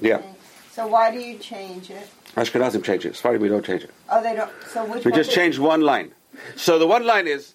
[0.00, 0.18] You Yeah.
[0.18, 0.36] change-
[0.72, 2.08] So why do you change it?
[2.36, 3.12] Ashkenazim change it.
[3.14, 3.90] Sfardim, we don't change it.
[4.10, 4.50] Oh, they don't.
[4.72, 6.12] So which We one just did- changed one line.
[6.56, 7.54] So the one line is,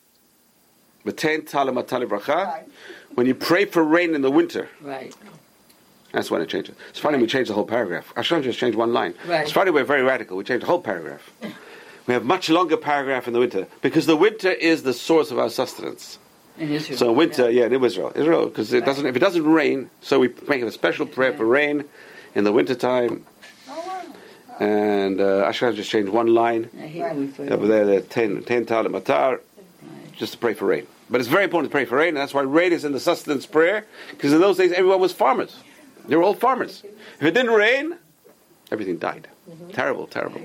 [1.06, 2.68] "V'tein tal u'matar livracha." Right.
[3.16, 5.16] When you pray for rain in the winter, Right.
[6.12, 6.76] that's when it changes.
[6.90, 8.14] It's funny we changed the whole paragraph.
[8.16, 9.16] Hashem just changed one line.
[9.26, 9.42] Right.
[9.42, 10.38] It's funny we're very radical.
[10.38, 11.32] We changed the whole paragraph.
[12.08, 15.38] We have much longer paragraph in the winter because the winter is the source of
[15.40, 16.18] our sustenance.
[16.60, 16.98] In Israel.
[16.98, 19.06] So winter, yeah, in Israel, Israel, because it doesn't.
[19.06, 21.86] If it doesn't rain, so we make a special prayer for rain
[22.36, 23.26] in the winter time.
[23.70, 24.02] Oh,
[24.60, 26.70] And uh, Hashem just changed one line.
[26.78, 27.50] I hate when we pray.
[27.50, 29.40] Over there, the ten, ten talim matar,
[30.14, 30.88] just to pray for rain.
[31.10, 33.00] But it's very important to pray for rain, and that's why rain is in the
[33.00, 35.56] sustenance prayer, because in those days everyone was farmers.
[36.08, 36.84] They were all farmers.
[37.20, 37.98] If it didn't rain,
[38.72, 39.28] everything died.
[39.74, 40.42] Terrible, terrible.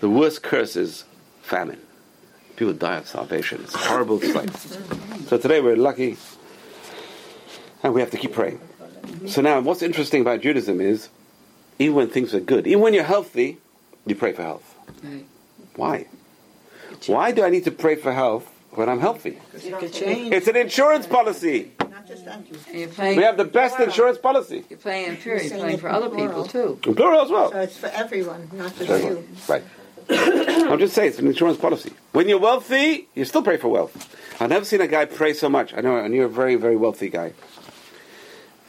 [0.00, 1.04] The worst curse is
[1.42, 1.80] famine.
[2.56, 3.62] People die of starvation.
[3.62, 4.54] It's a horrible sight.
[5.26, 6.16] So today we're lucky,
[7.82, 8.60] and we have to keep praying.
[9.26, 11.08] So now, what's interesting about Judaism is,
[11.78, 13.58] even when things are good, even when you're healthy,
[14.06, 14.74] you pray for health.
[15.02, 15.26] Right.
[15.76, 16.06] Why?
[17.06, 19.38] Why do I need to pray for health when I'm healthy?
[19.64, 20.32] You could change.
[20.34, 21.72] It's an insurance policy.
[21.80, 22.36] Not just that.
[22.36, 23.16] And you're playing.
[23.16, 24.64] We have the best insurance policy.
[24.68, 25.50] You're playing in period.
[25.50, 26.78] You're playing for other people too.
[26.86, 27.50] In plural as well.
[27.50, 29.26] So it's for everyone, not just you.
[29.48, 29.62] Right.
[30.10, 31.92] I'm just saying, it's an insurance policy.
[32.12, 34.16] When you're wealthy, you still pray for wealth.
[34.40, 35.74] I've never seen a guy pray so much.
[35.74, 37.32] I know, I knew a very, very wealthy guy.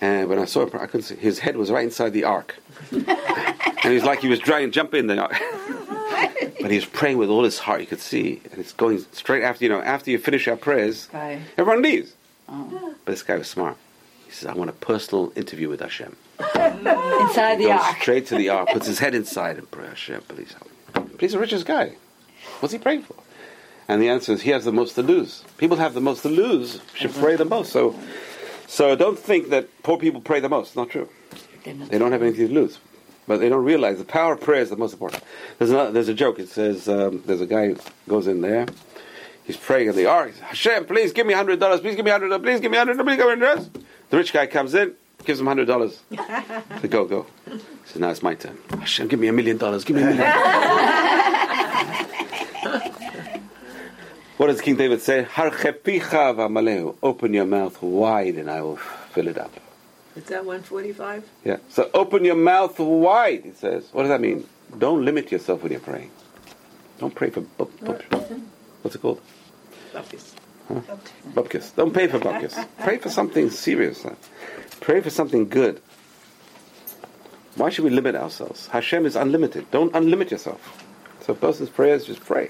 [0.02, 1.16] And when I saw him, I couldn't see.
[1.16, 2.56] His head was right inside the ark.
[2.92, 5.32] and he's like he was trying to jump in the ark.
[6.62, 7.80] but he was praying with all his heart.
[7.82, 8.42] You could see.
[8.52, 11.42] And it's going straight after, you know, after you finish our prayers, Okay.
[11.58, 12.14] everyone leaves.
[12.50, 12.94] Oh.
[13.06, 13.78] But this guy was smart.
[14.26, 16.16] He says, I want a personal interview with Hashem.
[16.40, 18.02] Inside He the ark.
[18.02, 20.70] straight to the ark, puts his head inside and pray, Hashem, please help
[21.24, 21.96] he's the richest guy.
[22.60, 23.16] What's he praying for?
[23.88, 25.44] And the answer is he has the most to lose.
[25.58, 27.72] People have the most to lose, should pray the most.
[27.72, 27.96] So,
[28.68, 30.76] so don't think that poor people pray the most.
[30.76, 31.10] Not true.
[31.64, 32.80] They don't have anything to lose.
[33.26, 35.24] But they don't realize the power of prayer is the most important.
[35.58, 36.40] There's, another, there's a joke.
[36.40, 37.78] It says um, there's a guy who
[38.10, 38.66] goes in there.
[39.46, 40.28] He's praying in the ark.
[40.28, 41.80] He says, Hashem, please give me hundred dollars.
[41.80, 42.44] Please give me hundred dollars.
[42.44, 43.06] Please give me hundred dollars.
[43.06, 43.70] Please give me hundred dollars.
[44.10, 44.94] The rich guy comes in,
[45.24, 46.02] gives him hundred dollars.
[46.82, 47.26] So go, go.
[47.46, 48.58] He says, now it's my turn.
[48.72, 49.86] Hashem, give me a million dollars.
[49.86, 51.10] Give me a million.
[54.38, 55.28] what does King David say?
[57.04, 59.52] Open your mouth wide and I will fill it up.
[60.16, 61.28] Is that 145?
[61.44, 61.58] Yeah.
[61.70, 63.90] So open your mouth wide, it says.
[63.92, 64.48] What does that mean?
[64.78, 66.12] Don't limit yourself when you're praying.
[67.00, 67.98] Don't pray for bu- bu-
[68.82, 69.22] what's it called?
[69.94, 70.34] Bupkis.
[71.34, 71.76] Bupkis.
[71.76, 72.68] Don't pray for bupkis.
[72.80, 74.06] pray for something serious.
[74.80, 75.82] Pray for something good.
[77.56, 78.68] Why should we limit ourselves?
[78.68, 79.70] Hashem is unlimited.
[79.72, 80.84] Don't unlimit yourself.
[81.22, 82.50] So a person's prayers, just pray.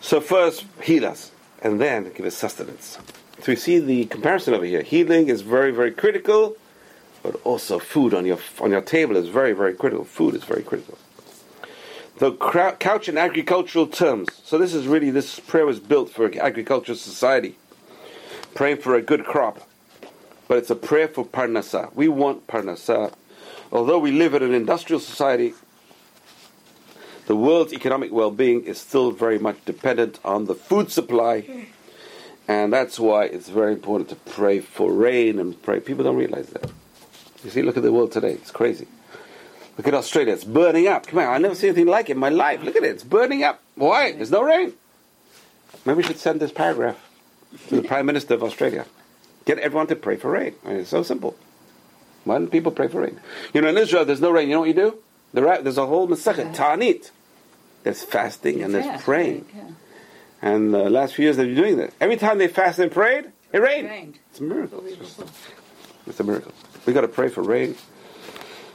[0.00, 1.32] So first, heal us,
[1.62, 2.98] and then give us sustenance.
[3.40, 4.82] So we see the comparison over here.
[4.82, 6.56] Healing is very, very critical,
[7.22, 10.04] but also food on your on your table is very, very critical.
[10.04, 10.98] Food is very critical.
[12.18, 14.28] The crou- couch in agricultural terms.
[14.44, 17.56] So this is really this prayer was built for agricultural society,
[18.54, 19.68] praying for a good crop,
[20.48, 21.94] but it's a prayer for parnasa.
[21.94, 23.12] We want parnasa.
[23.70, 25.54] Although we live in an industrial society,
[27.28, 31.66] the world's economic well-being is still very much dependent on the food supply,
[32.48, 35.78] and that's why it's very important to pray for rain and pray.
[35.78, 36.70] People don't realize that.
[37.44, 38.88] You see, look at the world today; it's crazy.
[39.76, 41.06] Look at Australia; it's burning up.
[41.06, 42.62] Come on, I never seen anything like it in my life.
[42.62, 43.60] Look at it; it's burning up.
[43.74, 44.12] Why?
[44.12, 44.72] There's no rain.
[45.84, 46.98] Maybe we should send this paragraph
[47.68, 48.86] to the Prime Minister of Australia.
[49.44, 50.54] Get everyone to pray for rain.
[50.64, 51.36] I mean, it's so simple.
[52.24, 53.20] Why don't people pray for rain?
[53.52, 54.48] You know, in Israel, there's no rain.
[54.48, 54.98] You know what you do?
[55.34, 57.10] There's a whole Masechet, Ta'anit.
[57.82, 59.46] There's fasting and there's Fast, praying.
[59.54, 59.62] yeah.
[60.42, 61.92] And the last few years they've been doing that.
[62.00, 63.88] Every time they fasted and prayed, it rained.
[63.88, 64.18] Rained.
[64.30, 64.82] It's a miracle.
[64.86, 65.20] It's, just-
[66.06, 66.52] it's a miracle.
[66.86, 67.76] We got to pray for rain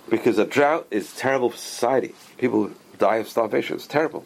[0.09, 2.13] because a drought is terrible for society.
[2.37, 3.75] People die of starvation.
[3.75, 4.25] It's terrible.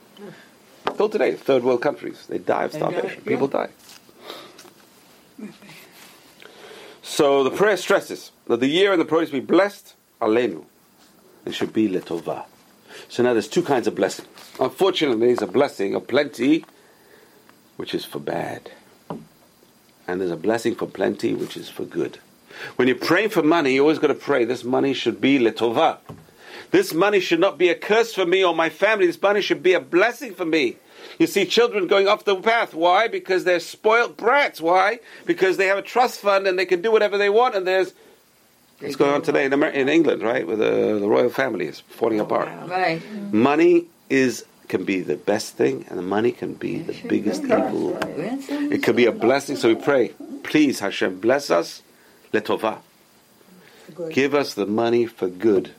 [0.95, 3.21] Till today, third world countries, they die of starvation.
[3.23, 3.69] People die.
[7.03, 10.65] So the prayer stresses that the year and the produce be blessed, alenu.
[11.45, 12.45] It should be letova.
[13.09, 14.25] So now there's two kinds of blessing.
[14.59, 16.65] Unfortunately, there's a blessing of plenty,
[17.75, 18.71] which is for bad.
[20.07, 22.19] And there's a blessing for plenty, which is for good.
[22.75, 25.97] When you're praying for money, you always got to pray, this money should be letova.
[26.71, 29.07] This money should not be a curse for me or my family.
[29.07, 30.77] This money should be a blessing for me.
[31.17, 32.73] You see children going off the path.
[32.73, 33.07] Why?
[33.07, 34.59] Because they're spoiled brats.
[34.59, 34.99] Why?
[35.25, 37.55] Because they have a trust fund and they can do whatever they want.
[37.55, 37.93] And there's
[38.80, 40.45] what's going on today in, Amer- in England, right?
[40.45, 42.49] With the, the royal family is falling apart.
[42.69, 43.01] Right.
[43.34, 47.97] Money is can be the best thing, and the money can be the biggest evil.
[48.01, 49.55] It can be a blessing.
[49.55, 50.09] So we pray,
[50.43, 51.82] please Hashem, bless us,
[52.34, 52.80] letova.
[54.11, 55.71] Give us the money for good.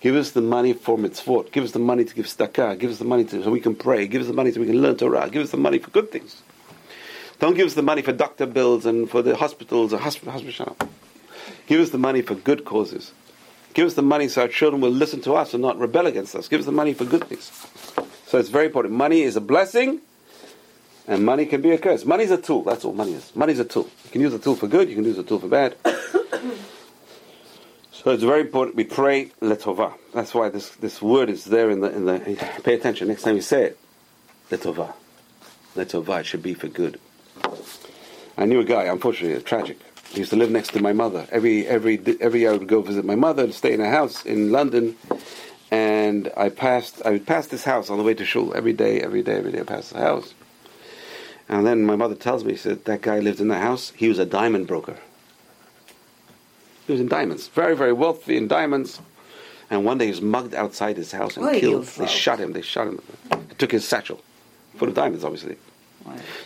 [0.00, 1.50] Give us the money for mitzvot.
[1.50, 2.78] Give us the money to give tzedakah.
[2.78, 4.06] Give us the money to, so we can pray.
[4.06, 5.28] Give us the money so we can learn Torah.
[5.28, 6.42] Give us the money for good things.
[7.40, 10.32] Don't give us the money for doctor bills and for the hospitals or hospital.
[10.32, 10.76] hospital.
[11.68, 13.12] Give us the money for good causes.
[13.74, 16.34] Give us the money so our children will listen to us and not rebel against
[16.34, 16.48] us.
[16.48, 17.52] Give us the money for good things.
[18.26, 18.94] So it's very important.
[18.94, 20.00] Money is a blessing,
[21.06, 22.06] and money can be a curse.
[22.06, 22.62] Money is a tool.
[22.62, 23.36] That's all money is.
[23.36, 23.88] Money is a tool.
[24.04, 24.88] You can use a tool for good.
[24.88, 25.76] You can use a tool for bad.
[27.92, 28.74] so it's very important.
[28.74, 29.92] We pray letova.
[30.14, 32.18] That's why this, this word is there in the in the.
[32.64, 33.78] Pay attention next time you say it.
[34.50, 34.94] Letova.
[35.76, 36.20] Letova.
[36.20, 36.98] It should be for good.
[38.38, 38.84] I knew a guy.
[38.84, 39.78] Unfortunately, tragic.
[40.10, 41.26] He used to live next to my mother.
[41.30, 44.24] Every every every year I would go visit my mother and stay in a house
[44.24, 44.96] in London.
[45.70, 49.00] And I passed I would pass this house on the way to shul every day,
[49.00, 49.60] every day, every day.
[49.60, 50.34] I passed the house.
[51.48, 53.92] And then my mother tells me, she said that guy lived in the house.
[53.96, 54.98] He was a diamond broker.
[56.86, 59.00] He was in diamonds, very very wealthy in diamonds.
[59.70, 61.84] And one day he was mugged outside his house and you killed.
[61.84, 62.54] They shot him.
[62.54, 63.02] They shot him.
[63.30, 64.22] They took his satchel,
[64.76, 65.56] full of diamonds, obviously.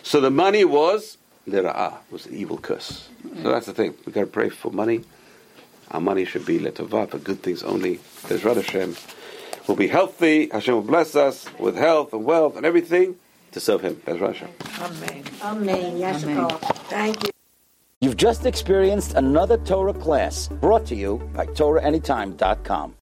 [0.01, 1.17] So the money was
[1.47, 3.09] lira'ah, was an evil curse.
[3.41, 3.95] So that's the thing.
[4.05, 5.03] We've got to pray for money.
[5.91, 7.99] Our money should be letovah, for good things only.
[8.27, 8.95] There's Hashem.
[9.67, 10.49] We'll be healthy.
[10.49, 13.15] Hashem will bless us with health and wealth and everything
[13.51, 14.01] to serve Him.
[14.05, 14.49] That's Hashem.
[14.79, 15.23] Amen.
[15.41, 15.97] Amen.
[15.97, 16.75] Yasher koach.
[16.87, 17.29] Thank you.
[18.01, 22.91] You've just experienced another Torah class brought to you by TorahAnytime.com.